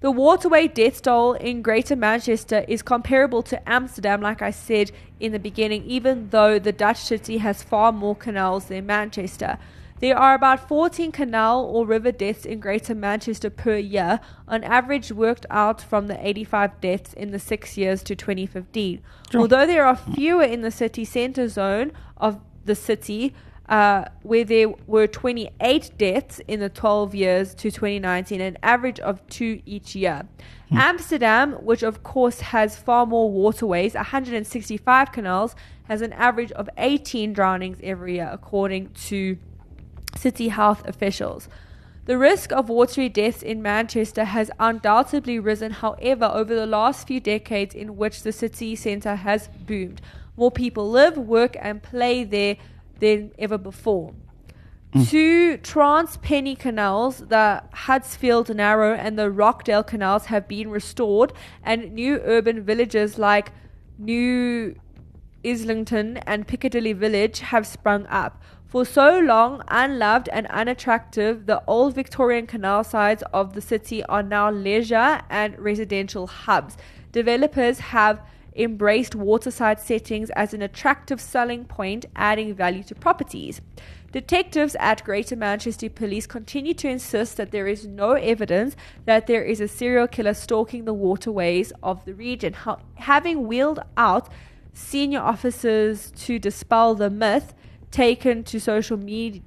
the 0.00 0.10
waterway 0.10 0.66
death 0.66 1.02
toll 1.02 1.34
in 1.34 1.60
Greater 1.60 1.94
Manchester 1.94 2.64
is 2.66 2.80
comparable 2.80 3.42
to 3.42 3.68
Amsterdam, 3.68 4.22
like 4.22 4.40
I 4.40 4.50
said 4.50 4.92
in 5.18 5.32
the 5.32 5.38
beginning, 5.38 5.84
even 5.84 6.30
though 6.30 6.58
the 6.58 6.72
Dutch 6.72 6.96
city 6.98 7.36
has 7.38 7.62
far 7.62 7.92
more 7.92 8.16
canals 8.16 8.66
than 8.66 8.86
Manchester. 8.86 9.58
There 10.00 10.16
are 10.16 10.34
about 10.34 10.66
14 10.66 11.12
canal 11.12 11.62
or 11.62 11.84
river 11.84 12.10
deaths 12.10 12.46
in 12.46 12.58
Greater 12.58 12.94
Manchester 12.94 13.50
per 13.50 13.76
year, 13.76 14.20
on 14.48 14.64
average 14.64 15.12
worked 15.12 15.44
out 15.50 15.82
from 15.82 16.06
the 16.06 16.26
85 16.26 16.80
deaths 16.80 17.12
in 17.12 17.32
the 17.32 17.38
six 17.38 17.76
years 17.76 18.02
to 18.04 18.16
2015. 18.16 19.02
Although 19.34 19.66
there 19.66 19.84
are 19.84 19.96
fewer 19.96 20.42
in 20.42 20.62
the 20.62 20.70
city 20.70 21.04
centre 21.04 21.48
zone 21.48 21.92
of 22.16 22.40
the 22.64 22.74
city, 22.74 23.34
uh, 23.68 24.06
where 24.22 24.42
there 24.42 24.70
were 24.86 25.06
28 25.06 25.90
deaths 25.98 26.40
in 26.48 26.60
the 26.60 26.70
12 26.70 27.14
years 27.14 27.54
to 27.54 27.70
2019, 27.70 28.40
an 28.40 28.56
average 28.62 29.00
of 29.00 29.24
two 29.28 29.60
each 29.66 29.94
year. 29.94 30.26
Amsterdam, 30.72 31.52
which 31.52 31.82
of 31.82 32.02
course 32.02 32.40
has 32.40 32.76
far 32.76 33.04
more 33.04 33.30
waterways, 33.30 33.94
165 33.94 35.12
canals, 35.12 35.54
has 35.84 36.00
an 36.00 36.12
average 36.14 36.52
of 36.52 36.70
18 36.78 37.34
drownings 37.34 37.78
every 37.82 38.14
year, 38.14 38.30
according 38.32 38.88
to 38.94 39.36
city 40.16 40.48
health 40.48 40.86
officials. 40.86 41.48
The 42.06 42.18
risk 42.18 42.50
of 42.52 42.68
watery 42.68 43.08
deaths 43.08 43.42
in 43.42 43.62
Manchester 43.62 44.24
has 44.24 44.50
undoubtedly 44.58 45.38
risen, 45.38 45.70
however, 45.70 46.30
over 46.32 46.54
the 46.54 46.66
last 46.66 47.06
few 47.06 47.20
decades 47.20 47.74
in 47.74 47.96
which 47.96 48.22
the 48.22 48.32
city 48.32 48.74
centre 48.74 49.16
has 49.16 49.48
boomed. 49.66 50.00
More 50.36 50.50
people 50.50 50.90
live, 50.90 51.16
work, 51.16 51.56
and 51.60 51.82
play 51.82 52.24
there 52.24 52.56
than 52.98 53.32
ever 53.38 53.58
before. 53.58 54.14
Mm. 54.94 55.08
Two 55.08 55.56
trans-Pennine 55.58 56.56
canals, 56.56 57.18
the 57.18 57.62
Huddersfield 57.72 58.52
Narrow 58.54 58.94
and 58.94 59.16
the 59.16 59.30
Rochdale 59.30 59.84
canals, 59.84 60.26
have 60.26 60.48
been 60.48 60.68
restored, 60.70 61.32
and 61.62 61.92
new 61.92 62.20
urban 62.24 62.64
villages 62.64 63.18
like 63.18 63.52
New 63.98 64.74
Islington 65.44 66.16
and 66.26 66.48
Piccadilly 66.48 66.92
Village 66.92 67.38
have 67.38 67.66
sprung 67.66 68.06
up. 68.06 68.42
For 68.70 68.84
so 68.84 69.18
long 69.18 69.64
unloved 69.66 70.28
and 70.28 70.46
unattractive, 70.46 71.46
the 71.46 71.60
old 71.66 71.96
Victorian 71.96 72.46
canal 72.46 72.84
sides 72.84 73.24
of 73.32 73.54
the 73.54 73.60
city 73.60 74.04
are 74.04 74.22
now 74.22 74.48
leisure 74.48 75.22
and 75.28 75.58
residential 75.58 76.28
hubs. 76.28 76.76
Developers 77.10 77.80
have 77.80 78.20
embraced 78.54 79.16
waterside 79.16 79.80
settings 79.80 80.30
as 80.36 80.54
an 80.54 80.62
attractive 80.62 81.20
selling 81.20 81.64
point, 81.64 82.06
adding 82.14 82.54
value 82.54 82.84
to 82.84 82.94
properties. 82.94 83.60
Detectives 84.12 84.76
at 84.78 85.02
Greater 85.02 85.34
Manchester 85.34 85.90
Police 85.90 86.28
continue 86.28 86.74
to 86.74 86.88
insist 86.88 87.38
that 87.38 87.50
there 87.50 87.66
is 87.66 87.88
no 87.88 88.12
evidence 88.12 88.76
that 89.04 89.26
there 89.26 89.42
is 89.42 89.60
a 89.60 89.66
serial 89.66 90.06
killer 90.06 90.34
stalking 90.34 90.84
the 90.84 90.94
waterways 90.94 91.72
of 91.82 92.04
the 92.04 92.14
region. 92.14 92.52
How, 92.52 92.78
having 92.94 93.48
wheeled 93.48 93.80
out 93.96 94.28
senior 94.72 95.20
officers 95.20 96.12
to 96.12 96.38
dispel 96.38 96.94
the 96.94 97.10
myth 97.10 97.52
taken 97.90 98.44
to 98.44 98.60
social 98.60 98.96
media 98.96 99.42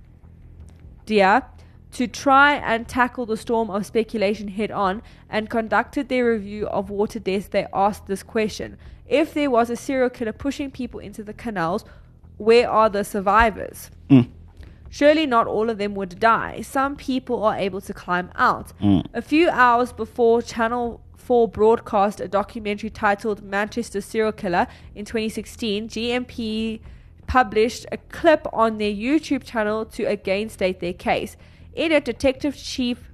to 1.05 2.07
try 2.07 2.55
and 2.55 2.87
tackle 2.87 3.25
the 3.25 3.37
storm 3.37 3.69
of 3.69 3.85
speculation 3.85 4.47
head 4.47 4.71
on 4.71 5.01
and 5.29 5.49
conducted 5.49 6.09
their 6.09 6.31
review 6.31 6.67
of 6.67 6.89
water 6.89 7.19
deaths, 7.19 7.47
they 7.47 7.67
asked 7.73 8.07
this 8.07 8.23
question 8.23 8.77
If 9.07 9.33
there 9.33 9.51
was 9.51 9.69
a 9.69 9.75
serial 9.75 10.09
killer 10.09 10.33
pushing 10.33 10.71
people 10.71 10.99
into 10.99 11.23
the 11.23 11.33
canals, 11.33 11.85
where 12.37 12.69
are 12.69 12.89
the 12.89 13.03
survivors? 13.03 13.91
Mm. 14.09 14.29
Surely 14.89 15.25
not 15.25 15.47
all 15.47 15.69
of 15.69 15.77
them 15.77 15.95
would 15.95 16.19
die. 16.19 16.61
Some 16.61 16.95
people 16.95 17.43
are 17.43 17.57
able 17.57 17.81
to 17.81 17.93
climb 17.93 18.31
out. 18.35 18.73
Mm. 18.79 19.05
A 19.13 19.21
few 19.21 19.49
hours 19.49 19.91
before 19.93 20.41
Channel 20.41 21.01
4 21.15 21.47
broadcast 21.47 22.19
a 22.19 22.27
documentary 22.27 22.89
titled 22.89 23.43
Manchester 23.43 24.01
Serial 24.01 24.31
Killer 24.31 24.67
in 24.93 25.05
2016, 25.05 25.89
GMP 25.89 26.79
published 27.33 27.83
a 27.91 27.97
clip 27.97 28.45
on 28.53 28.77
their 28.77 28.91
YouTube 28.91 29.43
channel 29.43 29.83
to 29.85 30.03
again 30.03 30.47
state 30.49 30.79
their 30.79 30.93
case. 30.93 31.35
In 31.73 31.91
it, 31.91 32.05
Detective 32.05 32.55
Chief 32.55 33.09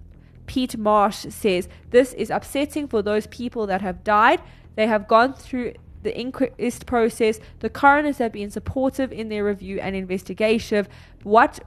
Pete 0.46 0.78
Marsh 0.78 1.26
says 1.30 1.70
this 1.92 2.12
is 2.12 2.30
upsetting 2.30 2.86
for 2.90 3.02
those 3.02 3.28
people 3.28 3.66
that 3.68 3.82
have 3.82 4.04
died. 4.04 4.42
They 4.76 4.88
have 4.88 5.08
gone 5.08 5.36
through 5.36 5.76
the 6.04 6.14
inquest 6.20 6.86
process. 6.86 7.40
The 7.62 7.70
coroners 7.70 8.18
have 8.18 8.34
been 8.34 8.52
supportive 8.52 9.14
in 9.14 9.30
their 9.30 9.46
review 9.46 9.80
and 9.80 9.96
investigation. 9.96 10.86
What 11.24 11.62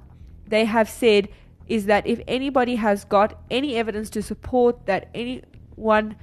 they 0.46 0.66
have 0.66 0.90
said 0.90 1.30
is 1.68 1.86
that 1.86 2.06
if 2.06 2.20
anybody 2.28 2.74
has 2.74 3.06
got 3.06 3.40
any 3.50 3.76
evidence 3.76 4.10
to 4.10 4.20
support 4.20 4.84
that 4.84 5.08
anyone 5.14 6.16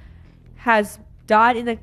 has 0.58 1.00
died 1.26 1.56
in 1.56 1.68
a 1.70 1.78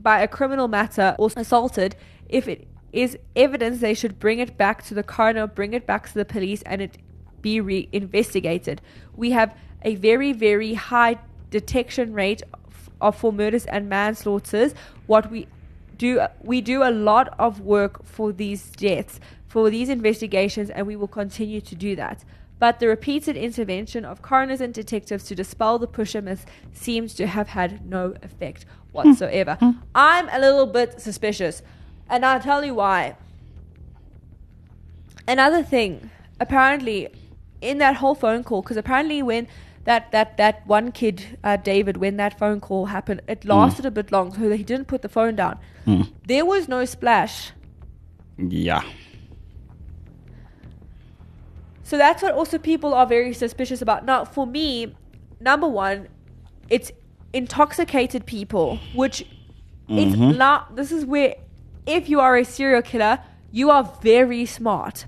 by 0.00 0.20
a 0.20 0.26
criminal 0.26 0.66
matter 0.66 1.14
or 1.16 1.30
assaulted, 1.36 1.94
if 2.28 2.48
it 2.48 2.66
is 2.94 3.18
evidence, 3.34 3.80
they 3.80 3.94
should 3.94 4.18
bring 4.18 4.38
it 4.38 4.56
back 4.56 4.84
to 4.84 4.94
the 4.94 5.02
coroner, 5.02 5.46
bring 5.46 5.74
it 5.74 5.86
back 5.86 6.06
to 6.08 6.14
the 6.14 6.24
police, 6.24 6.62
and 6.62 6.80
it 6.80 6.98
be 7.42 7.60
re- 7.60 7.88
investigated. 7.92 8.80
We 9.16 9.32
have 9.32 9.54
a 9.82 9.96
very, 9.96 10.32
very 10.32 10.74
high 10.74 11.18
detection 11.50 12.14
rate 12.14 12.42
of, 12.52 12.90
of 13.00 13.16
for 13.16 13.32
murders 13.32 13.66
and 13.66 13.88
manslaughters. 13.88 14.74
What 15.06 15.30
we 15.30 15.48
do, 15.98 16.20
we 16.42 16.60
do 16.60 16.82
a 16.82 16.90
lot 16.90 17.34
of 17.38 17.60
work 17.60 18.04
for 18.04 18.32
these 18.32 18.70
deaths, 18.70 19.20
for 19.46 19.70
these 19.70 19.88
investigations, 19.88 20.70
and 20.70 20.86
we 20.86 20.96
will 20.96 21.08
continue 21.08 21.60
to 21.60 21.74
do 21.74 21.96
that. 21.96 22.24
But 22.58 22.80
the 22.80 22.88
repeated 22.88 23.36
intervention 23.36 24.04
of 24.04 24.22
coroners 24.22 24.60
and 24.60 24.72
detectives 24.72 25.24
to 25.24 25.34
dispel 25.34 25.78
the 25.78 25.86
pusher 25.86 26.22
myth 26.22 26.46
seems 26.72 27.14
to 27.14 27.26
have 27.26 27.48
had 27.48 27.84
no 27.86 28.14
effect 28.22 28.64
hmm. 28.64 28.96
whatsoever. 28.96 29.56
Hmm. 29.60 29.72
I'm 29.94 30.28
a 30.30 30.38
little 30.38 30.66
bit 30.66 31.00
suspicious, 31.00 31.62
and 32.08 32.24
I'll 32.24 32.40
tell 32.40 32.64
you 32.64 32.74
why. 32.74 33.16
Another 35.26 35.62
thing, 35.62 36.10
apparently, 36.38 37.08
in 37.60 37.78
that 37.78 37.96
whole 37.96 38.14
phone 38.14 38.44
call, 38.44 38.62
because 38.62 38.76
apparently 38.76 39.22
when 39.22 39.48
that, 39.84 40.12
that, 40.12 40.36
that 40.36 40.66
one 40.66 40.92
kid, 40.92 41.38
uh, 41.42 41.56
David, 41.56 41.96
when 41.98 42.16
that 42.16 42.38
phone 42.38 42.60
call 42.60 42.86
happened, 42.86 43.22
it 43.28 43.40
mm. 43.40 43.48
lasted 43.48 43.86
a 43.86 43.90
bit 43.90 44.12
long, 44.12 44.34
so 44.34 44.50
he 44.50 44.62
didn't 44.62 44.86
put 44.86 45.02
the 45.02 45.08
phone 45.08 45.36
down. 45.36 45.58
Mm. 45.86 46.10
There 46.26 46.44
was 46.44 46.68
no 46.68 46.84
splash. 46.84 47.52
Yeah. 48.38 48.82
So 51.84 51.98
that's 51.98 52.22
what 52.22 52.34
also 52.34 52.58
people 52.58 52.94
are 52.94 53.06
very 53.06 53.34
suspicious 53.34 53.82
about. 53.82 54.04
Now, 54.04 54.24
for 54.24 54.46
me, 54.46 54.94
number 55.40 55.68
one, 55.68 56.08
it's 56.70 56.90
intoxicated 57.32 58.24
people, 58.24 58.78
which 58.94 59.20
it's 59.88 60.16
mm-hmm. 60.16 60.38
not. 60.38 60.76
This 60.76 60.90
is 60.90 61.04
where, 61.04 61.34
if 61.86 62.08
you 62.08 62.20
are 62.20 62.36
a 62.36 62.44
serial 62.44 62.82
killer, 62.82 63.20
you 63.50 63.70
are 63.70 63.84
very 64.02 64.44
smart 64.46 65.06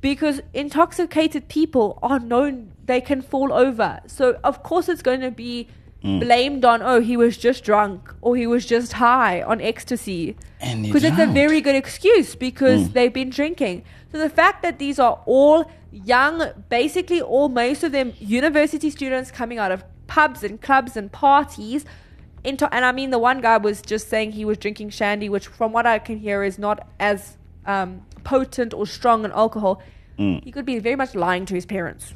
because 0.00 0.40
intoxicated 0.52 1.48
people 1.48 1.98
are 2.02 2.18
known 2.18 2.72
they 2.84 3.00
can 3.00 3.22
fall 3.22 3.52
over. 3.52 4.00
So 4.06 4.38
of 4.42 4.62
course 4.62 4.88
it's 4.88 5.02
going 5.02 5.20
to 5.20 5.30
be 5.30 5.68
blamed 6.02 6.64
on 6.64 6.82
oh 6.82 7.00
he 7.00 7.16
was 7.16 7.36
just 7.36 7.62
drunk 7.62 8.12
or 8.22 8.34
he 8.34 8.44
was 8.44 8.66
just 8.66 8.94
high 8.94 9.40
on 9.42 9.60
ecstasy 9.60 10.36
because 10.82 11.04
it's 11.04 11.16
a 11.18 11.26
very 11.32 11.60
good 11.60 11.76
excuse 11.76 12.34
because 12.34 12.90
they've 12.90 13.12
been 13.12 13.30
drinking. 13.30 13.84
So 14.10 14.18
the 14.18 14.28
fact 14.28 14.62
that 14.62 14.80
these 14.80 14.98
are 14.98 15.22
all 15.26 15.70
young, 15.92 16.42
basically 16.68 17.20
all 17.20 17.48
most 17.48 17.84
of 17.84 17.92
them 17.92 18.14
university 18.18 18.90
students 18.90 19.30
coming 19.30 19.58
out 19.58 19.70
of 19.70 19.84
pubs 20.08 20.42
and 20.42 20.60
clubs 20.60 20.96
and 20.96 21.10
parties. 21.12 21.84
Into, 22.44 22.72
and 22.74 22.84
I 22.84 22.92
mean, 22.92 23.10
the 23.10 23.18
one 23.18 23.40
guy 23.40 23.56
was 23.58 23.80
just 23.82 24.08
saying 24.08 24.32
he 24.32 24.44
was 24.44 24.58
drinking 24.58 24.90
shandy, 24.90 25.28
which, 25.28 25.46
from 25.46 25.72
what 25.72 25.86
I 25.86 25.98
can 25.98 26.18
hear, 26.18 26.42
is 26.42 26.58
not 26.58 26.86
as 26.98 27.36
um, 27.66 28.02
potent 28.24 28.74
or 28.74 28.86
strong 28.86 29.24
in 29.24 29.32
alcohol. 29.32 29.80
He 30.16 30.52
could 30.52 30.64
be 30.64 30.78
very 30.78 30.94
much 30.94 31.16
lying 31.16 31.46
to 31.46 31.54
his 31.54 31.66
parents. 31.66 32.14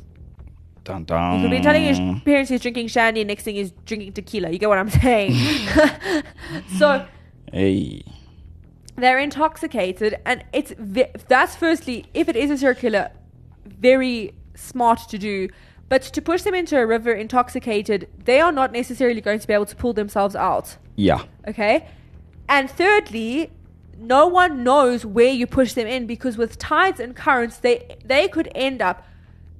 Dun, 0.84 1.00
He 1.00 1.42
could 1.42 1.50
be 1.50 1.60
telling 1.60 1.82
his 1.82 1.98
parents 2.24 2.50
he's 2.50 2.60
drinking 2.60 2.86
shandy, 2.86 3.20
and 3.20 3.26
next 3.28 3.42
thing 3.42 3.56
he's 3.56 3.72
drinking 3.84 4.12
tequila. 4.12 4.50
You 4.50 4.58
get 4.58 4.68
what 4.68 4.78
I'm 4.78 4.90
saying? 4.90 5.34
so 6.78 7.04
Hey. 7.52 8.02
they're 8.96 9.18
intoxicated 9.18 10.16
and 10.24 10.44
it's 10.52 10.72
that's 11.28 11.56
firstly 11.56 12.06
if 12.14 12.28
it 12.28 12.36
is 12.36 12.50
a 12.50 12.58
serial 12.58 12.78
killer 12.78 13.10
very 13.64 14.34
smart 14.54 15.00
to 15.08 15.18
do 15.18 15.48
but 15.88 16.02
to 16.02 16.20
push 16.20 16.42
them 16.42 16.54
into 16.54 16.78
a 16.78 16.86
river 16.86 17.12
intoxicated 17.12 18.08
they 18.24 18.40
are 18.40 18.52
not 18.52 18.72
necessarily 18.72 19.20
going 19.20 19.38
to 19.38 19.46
be 19.46 19.52
able 19.52 19.66
to 19.66 19.76
pull 19.76 19.92
themselves 19.92 20.34
out. 20.34 20.76
Yeah. 20.96 21.24
okay? 21.46 21.88
And 22.48 22.70
thirdly 22.70 23.50
no 23.98 24.26
one 24.26 24.62
knows 24.62 25.06
where 25.06 25.32
you 25.32 25.46
push 25.46 25.72
them 25.72 25.86
in 25.86 26.06
because 26.06 26.36
with 26.36 26.58
tides 26.58 27.00
and 27.00 27.16
currents 27.16 27.58
they 27.58 27.96
they 28.04 28.28
could 28.28 28.48
end 28.54 28.82
up 28.82 29.06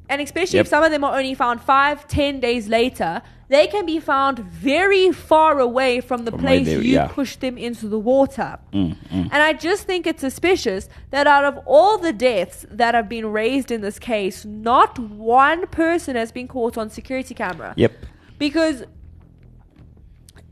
and 0.09 0.21
especially 0.21 0.59
if 0.59 0.69
some 0.69 0.85
of 0.85 0.91
them 0.91 1.03
are 1.05 1.17
only 1.17 1.35
found 1.35 1.61
five 1.61 2.07
ten 2.07 2.39
days 2.41 2.69
later 2.69 3.23
they 3.49 3.67
can 3.69 3.87
be 3.87 4.01
found 4.01 4.39
very 4.41 5.13
far 5.13 5.61
away 5.61 6.01
from 6.01 6.25
the 6.25 6.31
From 6.33 6.41
place 6.41 6.67
they- 6.67 6.75
you 6.75 6.81
yeah. 6.81 7.07
pushed 7.09 7.41
them 7.41 7.57
into 7.57 7.87
the 7.89 7.99
water 7.99 8.59
Mm, 8.73 8.97
mm. 8.97 9.29
and 9.33 9.43
I 9.43 9.53
just 9.53 9.85
think 9.85 10.07
it's 10.07 10.21
suspicious 10.21 10.89
that 11.11 11.27
out 11.27 11.45
of 11.45 11.59
all 11.67 11.97
the 11.99 12.13
deaths 12.13 12.67
that 12.71 12.95
have 12.95 13.09
been 13.09 13.27
raised 13.33 13.71
in 13.71 13.81
this 13.83 13.99
case, 13.99 14.45
not 14.45 14.99
one 14.99 15.67
person 15.69 16.17
has 16.17 16.33
been 16.33 16.49
caught 16.49 16.77
on 16.77 16.91
security 16.91 17.35
camera. 17.35 17.73
Yep. 17.77 17.93
Because 18.39 18.85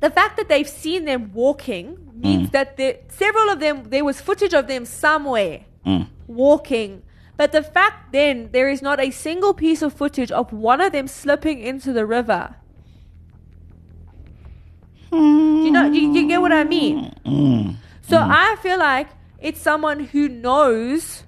the 0.01 0.11
fact 0.11 0.37
that 0.37 0.49
they've 0.49 0.69
seen 0.69 1.05
them 1.05 1.31
walking 1.35 1.99
means 2.15 2.49
Mm. 2.49 2.53
that 2.53 2.77
there, 2.77 2.97
several 3.09 3.49
of 3.51 3.59
them, 3.61 3.85
there 3.89 4.05
was 4.05 4.21
footage 4.21 4.55
of 4.55 4.67
them 4.69 4.85
somewhere 4.85 5.61
Mm. 5.87 6.07
walking. 6.27 7.03
But 7.37 7.51
the 7.53 7.63
fact 7.63 8.13
then 8.13 8.51
there 8.53 8.69
is 8.69 8.81
not 8.81 9.01
a 9.01 9.11
single 9.11 9.53
piece 9.55 9.83
of 9.83 9.93
footage 9.93 10.31
of 10.31 10.53
one 10.53 10.81
of 10.81 10.93
them 10.93 11.09
slipping 11.09 11.61
into 11.61 11.93
the 11.93 12.07
river. 12.07 12.55
Do 15.19 15.65
you 15.67 15.71
know? 15.71 15.87
You, 15.87 16.13
you 16.13 16.29
get 16.29 16.41
what 16.41 16.53
I 16.53 16.65
mean? 16.65 17.15
Mm. 17.25 17.77
So 18.03 18.19
I 18.19 18.57
feel 18.63 18.79
like 18.79 19.09
it's 19.41 19.61
someone 19.61 20.01
who 20.01 20.29
knows 20.29 21.23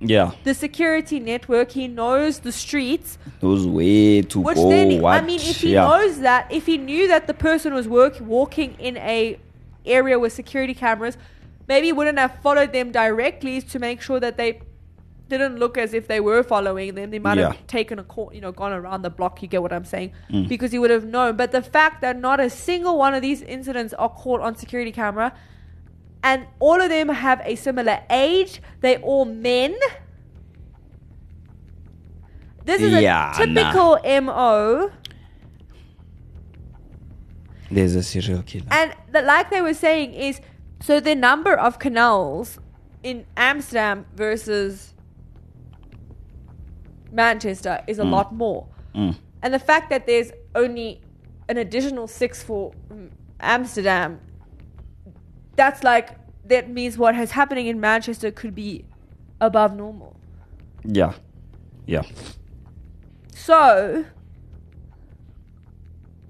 Yeah. 0.00 0.32
the 0.44 0.54
security 0.54 1.20
network. 1.20 1.70
He 1.72 1.86
knows 1.88 2.40
the 2.40 2.52
streets. 2.52 3.18
Knows 3.40 3.66
where 3.66 4.22
to 4.22 4.40
Which 4.40 4.56
go. 4.56 4.68
then, 4.68 5.00
what? 5.00 5.22
I 5.22 5.24
mean, 5.24 5.40
if 5.40 5.60
he 5.60 5.74
yeah. 5.74 5.86
knows 5.86 6.20
that, 6.20 6.50
if 6.50 6.66
he 6.66 6.76
knew 6.78 7.08
that 7.08 7.26
the 7.26 7.34
person 7.34 7.72
was 7.74 7.86
work, 7.88 8.16
walking 8.20 8.74
in 8.78 8.96
a 8.96 9.38
area 9.86 10.18
with 10.18 10.32
security 10.32 10.74
cameras, 10.74 11.16
maybe 11.68 11.86
he 11.88 11.92
wouldn't 11.92 12.18
have 12.18 12.34
followed 12.42 12.72
them 12.72 12.90
directly 12.92 13.60
to 13.62 13.78
make 13.78 14.00
sure 14.00 14.18
that 14.20 14.36
they 14.36 14.60
didn't 15.32 15.58
look 15.58 15.76
as 15.76 15.92
if 15.94 16.06
they 16.06 16.20
were 16.20 16.42
following 16.42 16.94
them. 16.94 17.10
They 17.10 17.18
might 17.18 17.38
Yeah. 17.38 17.48
have 17.52 17.66
taken 17.66 17.98
a 17.98 18.04
cor- 18.04 18.32
you 18.32 18.40
know, 18.40 18.52
gone 18.52 18.72
around 18.72 19.02
the 19.02 19.10
block. 19.10 19.42
You 19.42 19.48
get 19.48 19.62
what 19.62 19.72
I'm 19.72 19.84
saying? 19.84 20.12
Mm. 20.30 20.48
Because 20.48 20.70
he 20.72 20.78
would 20.78 20.90
have 20.90 21.04
known. 21.04 21.36
But 21.36 21.52
the 21.52 21.62
fact 21.62 22.00
that 22.02 22.18
not 22.18 22.38
a 22.40 22.48
single 22.50 22.96
one 22.98 23.14
of 23.14 23.22
these 23.22 23.42
incidents 23.42 23.92
are 23.94 24.08
caught 24.08 24.40
on 24.40 24.54
security 24.56 24.92
camera, 24.92 25.32
and 26.22 26.46
all 26.60 26.80
of 26.80 26.88
them 26.88 27.08
have 27.08 27.40
a 27.44 27.54
similar 27.56 28.00
age, 28.10 28.60
they 28.80 28.96
all 28.98 29.24
men. 29.24 29.74
This 32.64 32.80
is 32.80 32.92
Yeah, 33.02 33.32
a 33.42 33.46
nah. 33.46 33.62
typical 33.72 33.98
MO. 34.22 34.90
There's 37.70 37.94
a 37.94 38.02
serial 38.02 38.42
killer. 38.42 38.66
And 38.70 38.94
the, 39.10 39.22
like 39.22 39.50
they 39.50 39.62
were 39.62 39.74
saying 39.74 40.12
is 40.14 40.40
so 40.80 41.00
the 41.00 41.14
number 41.14 41.54
of 41.54 41.78
canals 41.78 42.58
in 43.02 43.24
Amsterdam 43.36 44.04
versus 44.14 44.91
Manchester 47.12 47.82
is 47.86 47.98
a 47.98 48.04
lot 48.04 48.34
more. 48.34 48.66
Mm. 48.94 49.16
And 49.42 49.54
the 49.54 49.58
fact 49.58 49.90
that 49.90 50.06
there's 50.06 50.32
only 50.54 51.00
an 51.48 51.58
additional 51.58 52.06
six 52.06 52.42
for 52.42 52.72
mm, 52.90 53.10
Amsterdam, 53.40 54.20
that's 55.56 55.84
like, 55.84 56.10
that 56.46 56.70
means 56.70 56.96
what 56.96 57.14
is 57.14 57.32
happening 57.32 57.66
in 57.66 57.80
Manchester 57.80 58.30
could 58.30 58.54
be 58.54 58.84
above 59.40 59.76
normal. 59.76 60.16
Yeah. 60.84 61.14
Yeah. 61.86 62.02
So, 63.34 64.04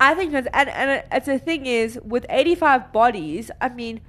I 0.01 0.14
think 0.14 0.33
that's, 0.33 0.49
and, 0.53 0.68
and 0.71 1.05
it's 1.12 1.27
the 1.27 1.38
thing 1.38 1.66
is, 1.66 1.99
with 2.03 2.27
85 2.29 2.92
bodies, 2.92 3.51
I 3.61 3.68
mean, 3.68 4.01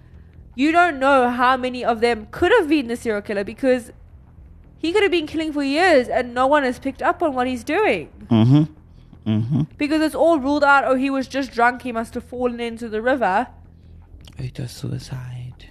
you 0.56 0.72
don't 0.72 1.00
know 1.00 1.30
how 1.30 1.58
many 1.58 1.84
of 1.84 2.00
them 2.00 2.28
could 2.32 2.52
have 2.52 2.68
been 2.68 2.88
the 2.88 2.96
serial 2.96 3.22
killer 3.22 3.44
because 3.44 3.92
he 4.84 4.92
could 4.92 5.02
have 5.02 5.12
been 5.12 5.26
killing 5.26 5.54
for 5.54 5.64
years 5.64 6.10
and 6.10 6.34
no 6.34 6.46
one 6.46 6.64
has 6.64 6.78
picked 6.78 7.02
up 7.02 7.24
on 7.24 7.34
what 7.34 7.48
he's 7.48 7.64
doing. 7.64 8.12
Mm-hmm. 8.28 8.64
Mm-hmm. 9.32 9.62
Because 9.78 10.02
it's 10.02 10.14
all 10.14 10.38
ruled 10.40 10.66
out, 10.66 10.84
oh, 10.86 10.96
he 10.96 11.10
was 11.10 11.30
just 11.30 11.52
drunk, 11.54 11.84
he 11.84 11.94
must 11.94 12.14
have 12.16 12.26
fallen 12.26 12.60
into 12.60 12.90
the 12.90 13.02
river. 13.02 13.48
It 14.38 14.60
was 14.60 14.72
suicide. 14.72 15.68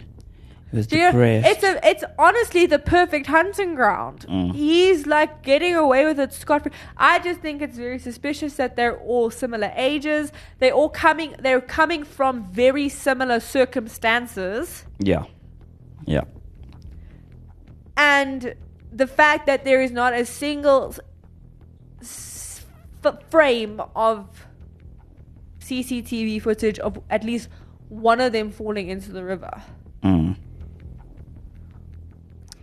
He 0.70 0.77
was 0.79 0.90
you- 0.90 1.01
depressed. 1.01 1.46
it's 1.46 1.62
a, 1.62 1.87
it's 1.87 2.05
honestly 2.18 2.64
the 2.64 2.79
perfect 2.79 3.27
hunting 3.27 3.75
ground. 3.75 4.25
Mm. 4.27 4.55
He's 4.55 5.07
like 5.07 5.42
getting 5.42 5.75
away 5.75 6.07
with 6.07 6.18
it 6.18 6.33
scot 6.33 6.62
free. 6.62 6.72
I 6.96 7.18
just 7.18 7.40
think 7.40 7.61
it's 7.61 7.77
very 7.77 7.98
suspicious 7.98 8.55
that 8.55 8.77
they're 8.77 8.98
all 8.98 9.31
similar 9.31 9.70
ages. 9.77 10.33
They're 10.59 10.72
all 10.72 10.88
coming. 10.88 11.35
They're 11.38 11.61
coming 11.61 12.03
from 12.05 12.51
very 12.51 12.88
similar 12.88 13.40
circumstances, 13.40 14.87
yeah. 14.98 15.25
Yeah. 16.06 16.25
and 17.98 18.54
the 18.92 19.06
fact 19.06 19.46
that 19.46 19.64
there 19.64 19.82
is 19.82 19.90
not 19.90 20.12
a 20.12 20.24
single 20.24 20.94
s- 22.00 22.64
f- 23.04 23.22
frame 23.30 23.80
of 23.96 24.46
CCTV 25.60 26.40
footage 26.42 26.78
of 26.78 27.00
at 27.10 27.24
least 27.24 27.48
one 27.88 28.20
of 28.20 28.32
them 28.32 28.50
falling 28.50 28.88
into 28.88 29.12
the 29.12 29.24
river. 29.24 29.62
Mm. 30.02 30.36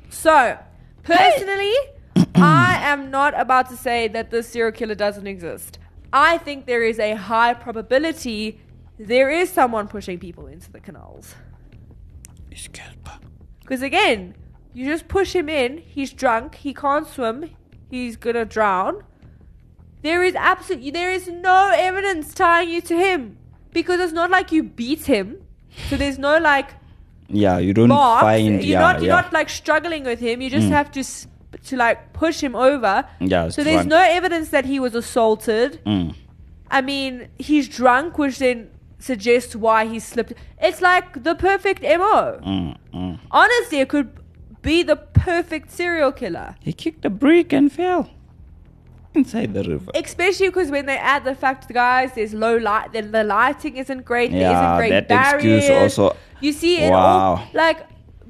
So, 0.10 0.58
personally, 1.04 1.74
I 2.36 2.80
am 2.82 3.10
not 3.12 3.40
about 3.40 3.70
to 3.70 3.78
say 3.78 4.08
that 4.10 4.32
this 4.32 4.50
serial 4.50 4.72
killer 4.72 4.96
doesn't 4.96 5.28
exist. 5.28 5.80
I 6.12 6.38
think 6.40 6.66
there 6.66 6.84
is 6.84 7.00
a 7.00 7.14
high 7.14 7.54
probability 7.54 8.60
there 9.00 9.30
is 9.30 9.50
someone 9.50 9.88
pushing 9.88 10.20
people 10.20 10.48
into 10.48 10.70
the 10.72 10.82
canals. 10.82 11.34
Because 13.62 13.82
again, 13.82 14.36
you 14.80 14.86
just 14.94 15.08
push 15.10 15.36
him 15.36 15.50
in, 15.50 15.80
he's 15.96 16.12
drunk, 16.14 16.56
he 16.56 16.74
can't 16.74 17.06
swim, 17.08 17.50
he's 17.92 18.16
gonna 18.16 18.46
drown. 18.46 19.04
There 20.02 20.24
is 20.24 20.36
absolutely 20.36 20.92
there 20.92 21.12
is 21.12 21.28
no 21.28 21.72
evidence 21.76 22.34
tying 22.34 22.70
you 22.70 22.82
to 22.82 22.96
him. 22.98 23.38
Because 23.74 24.00
it's 24.00 24.14
not 24.14 24.30
like 24.32 24.52
you 24.52 24.64
beat 24.64 25.06
him. 25.06 25.28
So 25.90 25.98
there's 25.98 26.18
no 26.18 26.38
like 26.38 26.70
Yeah, 27.28 27.58
you 27.60 27.74
don't 27.74 27.90
box. 27.90 28.22
find. 28.22 28.46
you're 28.46 28.62
yeah, 28.62 28.80
not 28.80 28.96
you're 29.02 29.08
yeah. 29.10 29.22
not 29.22 29.34
like 29.34 29.50
struggling 29.50 30.04
with 30.06 30.20
him. 30.20 30.42
You 30.42 30.50
just 30.50 30.68
Mm. 30.68 30.72
have 30.80 30.92
to 30.94 31.04
to 31.70 31.76
like 31.78 32.14
push 32.14 32.42
him 32.42 32.56
over. 32.56 33.06
Yeah, 33.20 33.50
So 33.50 33.64
there's 33.64 33.86
drunk. 33.88 33.90
no 33.90 34.02
evidence 34.20 34.50
that 34.56 34.66
he 34.66 34.80
was 34.80 34.96
assaulted. 34.96 35.82
Mm. 35.86 36.16
I 36.72 36.82
mean, 36.82 37.28
he's 37.38 37.68
drunk, 37.68 38.18
which 38.18 38.40
then 38.40 38.70
suggests 39.00 39.56
why 39.56 39.86
he 39.86 40.00
slipped. 40.00 40.34
It's 40.62 40.82
like 40.82 41.24
the 41.24 41.36
perfect 41.36 41.82
MO. 41.84 42.40
Mm, 42.46 42.78
mm. 42.94 43.20
Honestly, 43.32 43.80
it 43.80 43.90
could 43.90 44.10
be 44.62 44.84
the 44.84 44.96
perfect 44.96 45.72
serial 45.72 46.12
killer. 46.12 46.56
He 46.62 46.74
kicked 46.74 47.06
a 47.06 47.10
brick 47.10 47.54
and 47.54 47.72
fell 47.72 48.10
inside 49.14 49.54
the 49.54 49.64
river. 49.64 49.92
Especially 49.96 50.48
because 50.50 50.70
when 50.70 50.86
they 50.86 50.98
add 50.98 51.24
the 51.24 51.36
fact, 51.36 51.72
guys, 51.74 52.12
there's 52.16 52.34
low 52.34 52.58
light, 52.58 52.94
then 52.94 53.12
the 53.12 53.24
lighting 53.24 53.78
isn't 53.78 54.06
great, 54.06 54.32
there 54.32 54.42
Yeah, 54.42 54.60
isn't 54.62 54.78
great 54.78 54.90
that 54.92 55.08
barriers. 55.08 55.64
excuse 55.64 55.98
also- 56.00 56.16
You 56.42 56.54
see 56.54 56.78
it 56.80 56.94
all, 56.94 57.42
like, 57.54 57.80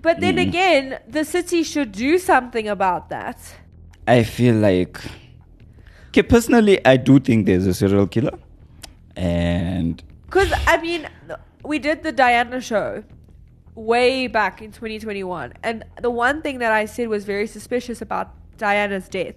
but 0.02 0.20
then 0.20 0.36
Mm. 0.38 0.48
again, 0.48 1.00
the 1.08 1.24
city 1.26 1.62
should 1.64 1.92
do 1.92 2.18
something 2.18 2.68
about 2.68 3.10
that. 3.10 3.38
I 4.08 4.24
feel 4.24 4.56
like, 4.56 5.00
okay, 6.08 6.24
personally, 6.24 6.84
I 6.86 6.98
do 6.98 7.20
think 7.20 7.46
there's 7.46 7.68
a 7.68 7.74
serial 7.74 8.08
killer, 8.08 8.38
and 9.16 10.02
Because, 10.26 10.52
I 10.68 10.78
mean, 10.82 11.08
we 11.64 11.78
did 11.80 12.04
the 12.04 12.12
Diana 12.12 12.62
show 12.62 13.04
way 13.80 14.28
back 14.28 14.62
in 14.62 14.72
2021. 14.72 15.54
And 15.64 15.84
the 16.02 16.10
one 16.10 16.42
thing 16.42 16.60
that 16.60 16.72
I 16.72 16.86
said 16.86 17.08
was 17.08 17.24
very 17.24 17.48
suspicious 17.48 18.02
about 18.02 18.34
Diana's 18.58 19.08
death 19.08 19.36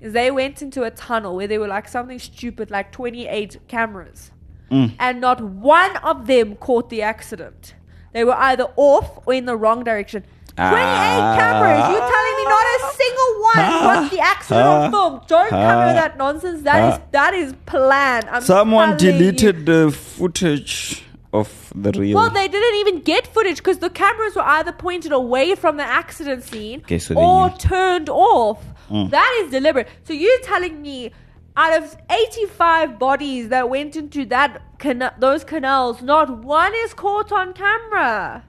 is 0.00 0.12
they 0.12 0.30
went 0.30 0.60
into 0.62 0.82
a 0.82 0.90
tunnel 0.90 1.36
where 1.36 1.46
there 1.46 1.60
were 1.60 1.68
like 1.68 1.88
something 1.88 2.18
stupid, 2.18 2.70
like 2.70 2.90
28 2.92 3.58
cameras. 3.68 4.32
Mm. 4.70 4.94
And 4.98 5.20
not 5.20 5.40
one 5.40 5.96
of 5.98 6.26
them 6.26 6.56
caught 6.56 6.90
the 6.90 7.02
accident. 7.02 7.74
They 8.12 8.24
were 8.24 8.34
either 8.34 8.66
off 8.76 9.20
or 9.26 9.34
in 9.34 9.44
the 9.46 9.56
wrong 9.56 9.84
direction. 9.84 10.24
28 10.56 10.72
Ah. 10.72 11.36
cameras. 11.38 11.90
You're 11.90 12.08
telling 12.14 12.36
me 12.36 12.44
not 12.44 12.66
a 12.76 12.92
single 12.94 13.42
one 13.42 13.58
Ah. 13.58 13.80
got 13.94 14.10
the 14.10 14.20
accident 14.20 14.66
Ah. 14.66 14.84
on 14.84 14.90
film. 14.90 15.20
Don't 15.26 15.50
come 15.50 15.78
Ah. 15.80 15.86
with 15.86 15.94
that 15.96 16.16
nonsense. 16.18 16.62
That 16.62 16.92
is 16.92 16.98
Ah. 16.98 17.02
that 17.12 17.34
is 17.34 17.54
planned. 17.66 18.26
I'm 18.30 18.42
someone 18.42 18.96
telling 18.98 19.14
you. 19.14 19.32
deleted 19.32 19.66
the 19.66 19.90
footage 19.92 21.03
of 21.40 21.72
the 21.74 21.90
real. 22.00 22.16
Well, 22.16 22.30
they 22.30 22.48
didn't 22.48 22.76
even 22.82 23.00
get 23.02 23.26
footage 23.26 23.58
because 23.58 23.78
the 23.78 23.90
cameras 23.90 24.34
were 24.36 24.42
either 24.58 24.72
pointed 24.72 25.12
away 25.12 25.54
from 25.56 25.76
the 25.76 25.82
accident 26.02 26.44
scene 26.44 26.80
Okay, 26.80 26.98
so 26.98 27.14
or 27.16 27.50
turned 27.58 28.08
off. 28.08 28.60
Mm. 28.90 29.10
That 29.10 29.32
is 29.42 29.50
deliberate. 29.50 29.88
So 30.04 30.12
you're 30.12 30.40
telling 30.42 30.80
me 30.80 31.10
out 31.56 31.72
of 31.82 31.96
85 32.10 32.98
bodies 32.98 33.48
that 33.50 33.68
went 33.68 33.96
into 33.96 34.24
that 34.26 34.60
cana- 34.78 35.14
those 35.18 35.44
canals, 35.44 36.02
not 36.02 36.26
one 36.44 36.72
is 36.84 36.94
caught 36.94 37.30
on 37.32 37.52
camera. 37.52 38.42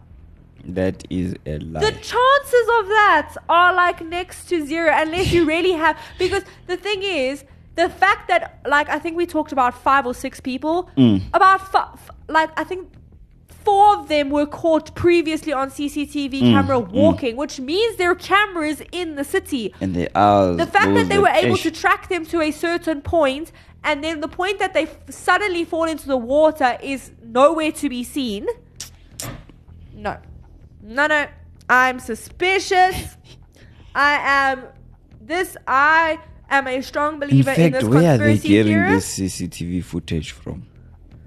that 0.80 1.04
is 1.12 1.36
a 1.46 1.60
lie. 1.60 1.80
The 1.82 1.92
chances 1.92 2.66
of 2.80 2.86
that 3.00 3.36
are 3.50 3.72
like 3.76 4.00
next 4.04 4.46
to 4.50 4.66
zero 4.66 4.92
unless 4.94 5.32
you 5.32 5.46
really 5.46 5.72
have. 5.84 5.96
Because 6.18 6.44
the 6.68 6.78
thing 6.78 7.04
is, 7.04 7.44
the 7.76 7.90
fact 7.90 8.28
that, 8.30 8.60
like, 8.66 8.88
I 8.90 8.98
think 9.00 9.18
we 9.18 9.26
talked 9.26 9.52
about 9.52 9.74
five 9.88 10.06
or 10.08 10.14
six 10.16 10.40
people, 10.40 10.90
Mm. 10.98 11.22
about, 11.34 11.62
f- 11.76 12.10
like, 12.28 12.50
I 12.60 12.64
think 12.64 12.90
four 13.64 13.98
of 13.98 14.08
them 14.10 14.30
were 14.30 14.46
caught 14.46 14.94
previously 14.96 15.52
on 15.54 15.70
CCTV 15.70 16.42
Mm, 16.42 16.52
camera 16.54 16.80
mm. 16.82 16.92
walking, 16.92 17.36
which 17.36 17.60
means 17.60 17.96
there 17.98 18.12
are 18.12 18.16
cameras 18.16 18.82
in 18.92 19.16
the 19.16 19.24
city. 19.24 19.74
and 19.82 19.96
they 19.96 20.08
are 20.16 20.54
The 20.54 20.68
fact 20.68 20.94
that 20.96 21.10
they 21.10 21.18
were 21.20 21.30
able 21.30 21.56
ish. 21.56 21.64
to 21.64 21.72
track 21.72 22.10
them 22.10 22.26
to 22.28 22.42
a 22.42 22.52
certain 22.52 23.02
point, 23.02 23.52
and 23.84 24.04
then 24.04 24.20
the 24.22 24.28
point 24.28 24.60
that 24.60 24.74
they 24.74 24.84
f- 24.84 24.98
suddenly 25.10 25.64
fall 25.66 25.86
into 25.86 26.08
the 26.08 26.18
water 26.18 26.78
is 26.82 27.12
nowhere 27.24 27.72
to 27.74 27.90
be 27.90 28.04
seen. 28.04 28.46
No. 29.96 30.18
No, 30.84 31.08
no. 31.08 31.26
I'm 31.70 32.00
suspicious. 32.00 33.18
I 33.96 34.14
am. 34.52 34.64
This. 35.22 35.58
I 35.68 36.20
am 36.50 36.68
a 36.68 36.82
strong 36.82 37.20
believer 37.20 37.50
in, 37.52 37.56
fact, 37.56 37.74
this 37.74 37.84
where 37.86 38.14
are 38.14 38.18
they 38.20 38.38
getting 38.38 38.74
theorist. 38.78 39.18
this 39.18 39.40
CCTV 39.40 39.84
footage 39.84 40.32
from? 40.32 40.68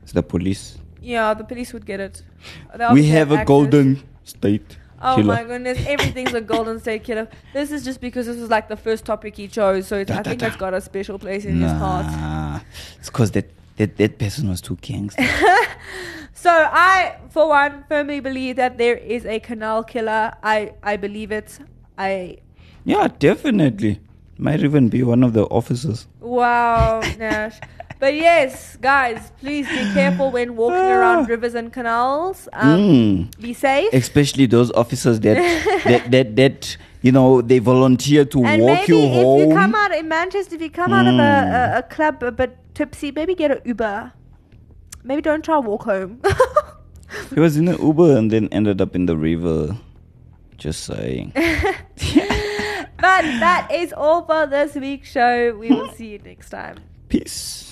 It's 0.03 0.13
the 0.13 0.23
police. 0.23 0.79
Yeah, 1.01 1.35
the 1.35 1.45
police 1.45 1.73
would 1.73 1.87
get 1.87 2.01
it. 2.01 2.23
We 2.93 3.07
have 3.09 3.31
a 3.31 3.37
access. 3.37 3.47
golden 3.49 4.03
state 4.25 4.77
Oh 5.01 5.15
killer. 5.17 5.35
my 5.35 5.45
goodness, 5.45 5.79
everything's 5.87 6.35
a 6.35 6.41
Golden 6.41 6.81
State 6.81 7.05
Killer. 7.05 7.29
This 7.53 7.71
is 7.71 7.85
just 7.85 8.01
because 8.01 8.27
this 8.27 8.37
was 8.37 8.51
like 8.51 8.67
the 8.69 8.77
first 8.77 9.05
topic 9.05 9.37
he 9.37 9.47
chose, 9.47 9.87
so 9.87 10.03
Da, 10.03 10.15
I 10.15 10.17
da, 10.23 10.31
think 10.31 10.41
da. 10.41 10.47
it's 10.49 10.57
got 10.57 10.75
a 10.75 10.81
special 10.81 11.21
place 11.21 11.45
in 11.45 11.61
his 11.63 11.71
heart. 11.71 12.07
Nah, 12.07 12.61
it's 12.99 13.09
because 13.09 13.31
that, 13.31 13.49
that 13.77 13.97
that 13.97 14.19
person 14.19 14.49
was 14.49 14.61
too 14.61 14.77
gangster. 14.81 15.23
So 16.35 16.51
I, 16.51 17.17
for 17.31 17.49
one, 17.49 17.85
firmly 17.89 18.21
believe 18.21 18.57
that 18.57 18.79
there 18.79 18.97
is 18.97 19.27
a 19.27 19.41
canal 19.41 19.83
killer. 19.83 20.33
I, 20.43 20.73
I 20.85 20.97
believe 20.97 21.33
it. 21.33 21.59
I 21.97 22.39
yeah, 22.85 23.09
definitely. 23.19 24.01
Might 24.37 24.63
even 24.63 24.89
be 24.89 25.03
one 25.03 25.25
of 25.25 25.33
the 25.33 25.45
officers. 25.47 26.07
wow, 26.21 27.01
Nash. 27.19 27.59
But 27.99 28.15
yes, 28.15 28.77
guys, 28.81 29.33
please 29.41 29.67
be 29.69 29.93
careful 29.93 30.31
when 30.31 30.55
walking 30.55 30.79
around 30.79 31.29
rivers 31.29 31.55
and 31.55 31.73
canals. 31.73 32.49
Um, 32.53 32.79
Mm. 32.79 33.41
Be 33.41 33.53
safe. 33.55 33.93
Especially 33.93 34.47
those 34.47 34.71
officers 34.73 35.19
that 35.21 35.35
that, 35.85 36.11
that 36.13 36.37
that 36.37 36.77
you 37.03 37.11
know 37.11 37.43
they 37.43 37.59
volunteer 37.59 38.25
to 38.27 38.45
and 38.45 38.63
walk 38.63 38.81
maybe 38.89 38.93
you 38.95 39.03
if 39.05 39.13
home. 39.13 39.41
you 39.41 39.55
come 39.55 39.75
out 39.75 39.93
in 39.95 40.07
Manchester, 40.09 40.55
if 40.55 40.63
you 40.63 40.71
come 40.71 40.93
out 40.93 41.07
of 41.07 41.15
Mm. 41.15 41.21
a, 41.21 41.75
a, 41.75 41.79
a 41.79 41.83
club 41.83 42.23
a 42.23 42.31
bit 42.31 42.57
tipsy, 42.75 43.11
maybe 43.11 43.35
get 43.35 43.51
an 43.51 43.61
Uber. 43.65 44.13
Maybe 45.03 45.23
don't 45.23 45.43
try 45.45 45.57
to 45.57 45.61
walk 45.61 45.83
home. 45.85 46.21
he 47.35 47.41
was 47.41 47.57
in 47.57 47.67
an 47.67 47.81
Uber 47.83 48.17
and 48.17 48.31
then 48.31 48.49
ended 48.53 48.81
up 48.81 48.95
in 48.95 49.07
the 49.07 49.17
river. 49.17 49.77
Just 50.57 50.85
saying. 50.85 51.33
but 51.35 53.23
that 53.43 53.69
is 53.73 53.93
all 53.93 54.23
for 54.25 54.47
this 54.47 54.75
week's 54.75 55.11
show. 55.11 55.57
We 55.57 55.71
will 55.71 55.91
see 55.97 56.09
you 56.09 56.19
next 56.19 56.51
time. 56.51 56.79
Peace. 57.09 57.68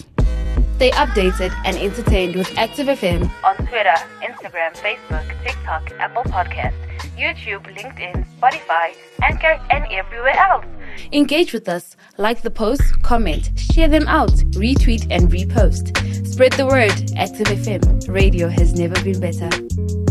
Stay 0.76 0.90
updated 0.90 1.52
and 1.64 1.76
entertained 1.76 2.36
with 2.36 2.56
Active 2.58 2.86
FM. 2.86 3.30
on 3.44 3.56
Twitter, 3.56 3.94
Instagram, 4.22 4.74
Facebook, 4.76 5.26
TikTok, 5.42 5.90
Apple 5.98 6.22
Podcasts, 6.24 6.74
YouTube, 7.16 7.64
LinkedIn, 7.74 8.26
Spotify, 8.38 8.94
Anchor, 9.22 9.58
and 9.70 9.86
everywhere 9.90 10.38
else. 10.38 10.66
Engage 11.12 11.52
with 11.54 11.68
us, 11.68 11.96
like 12.18 12.42
the 12.42 12.50
posts, 12.50 12.92
comment, 13.02 13.50
share 13.56 13.88
them 13.88 14.06
out, 14.06 14.32
retweet 14.52 15.06
and 15.10 15.30
repost. 15.30 15.96
Spread 16.26 16.52
the 16.52 16.66
word. 16.66 16.92
Active 17.16 17.46
FM. 17.46 18.08
Radio 18.08 18.48
has 18.48 18.74
never 18.74 19.02
been 19.02 19.18
better. 19.18 20.05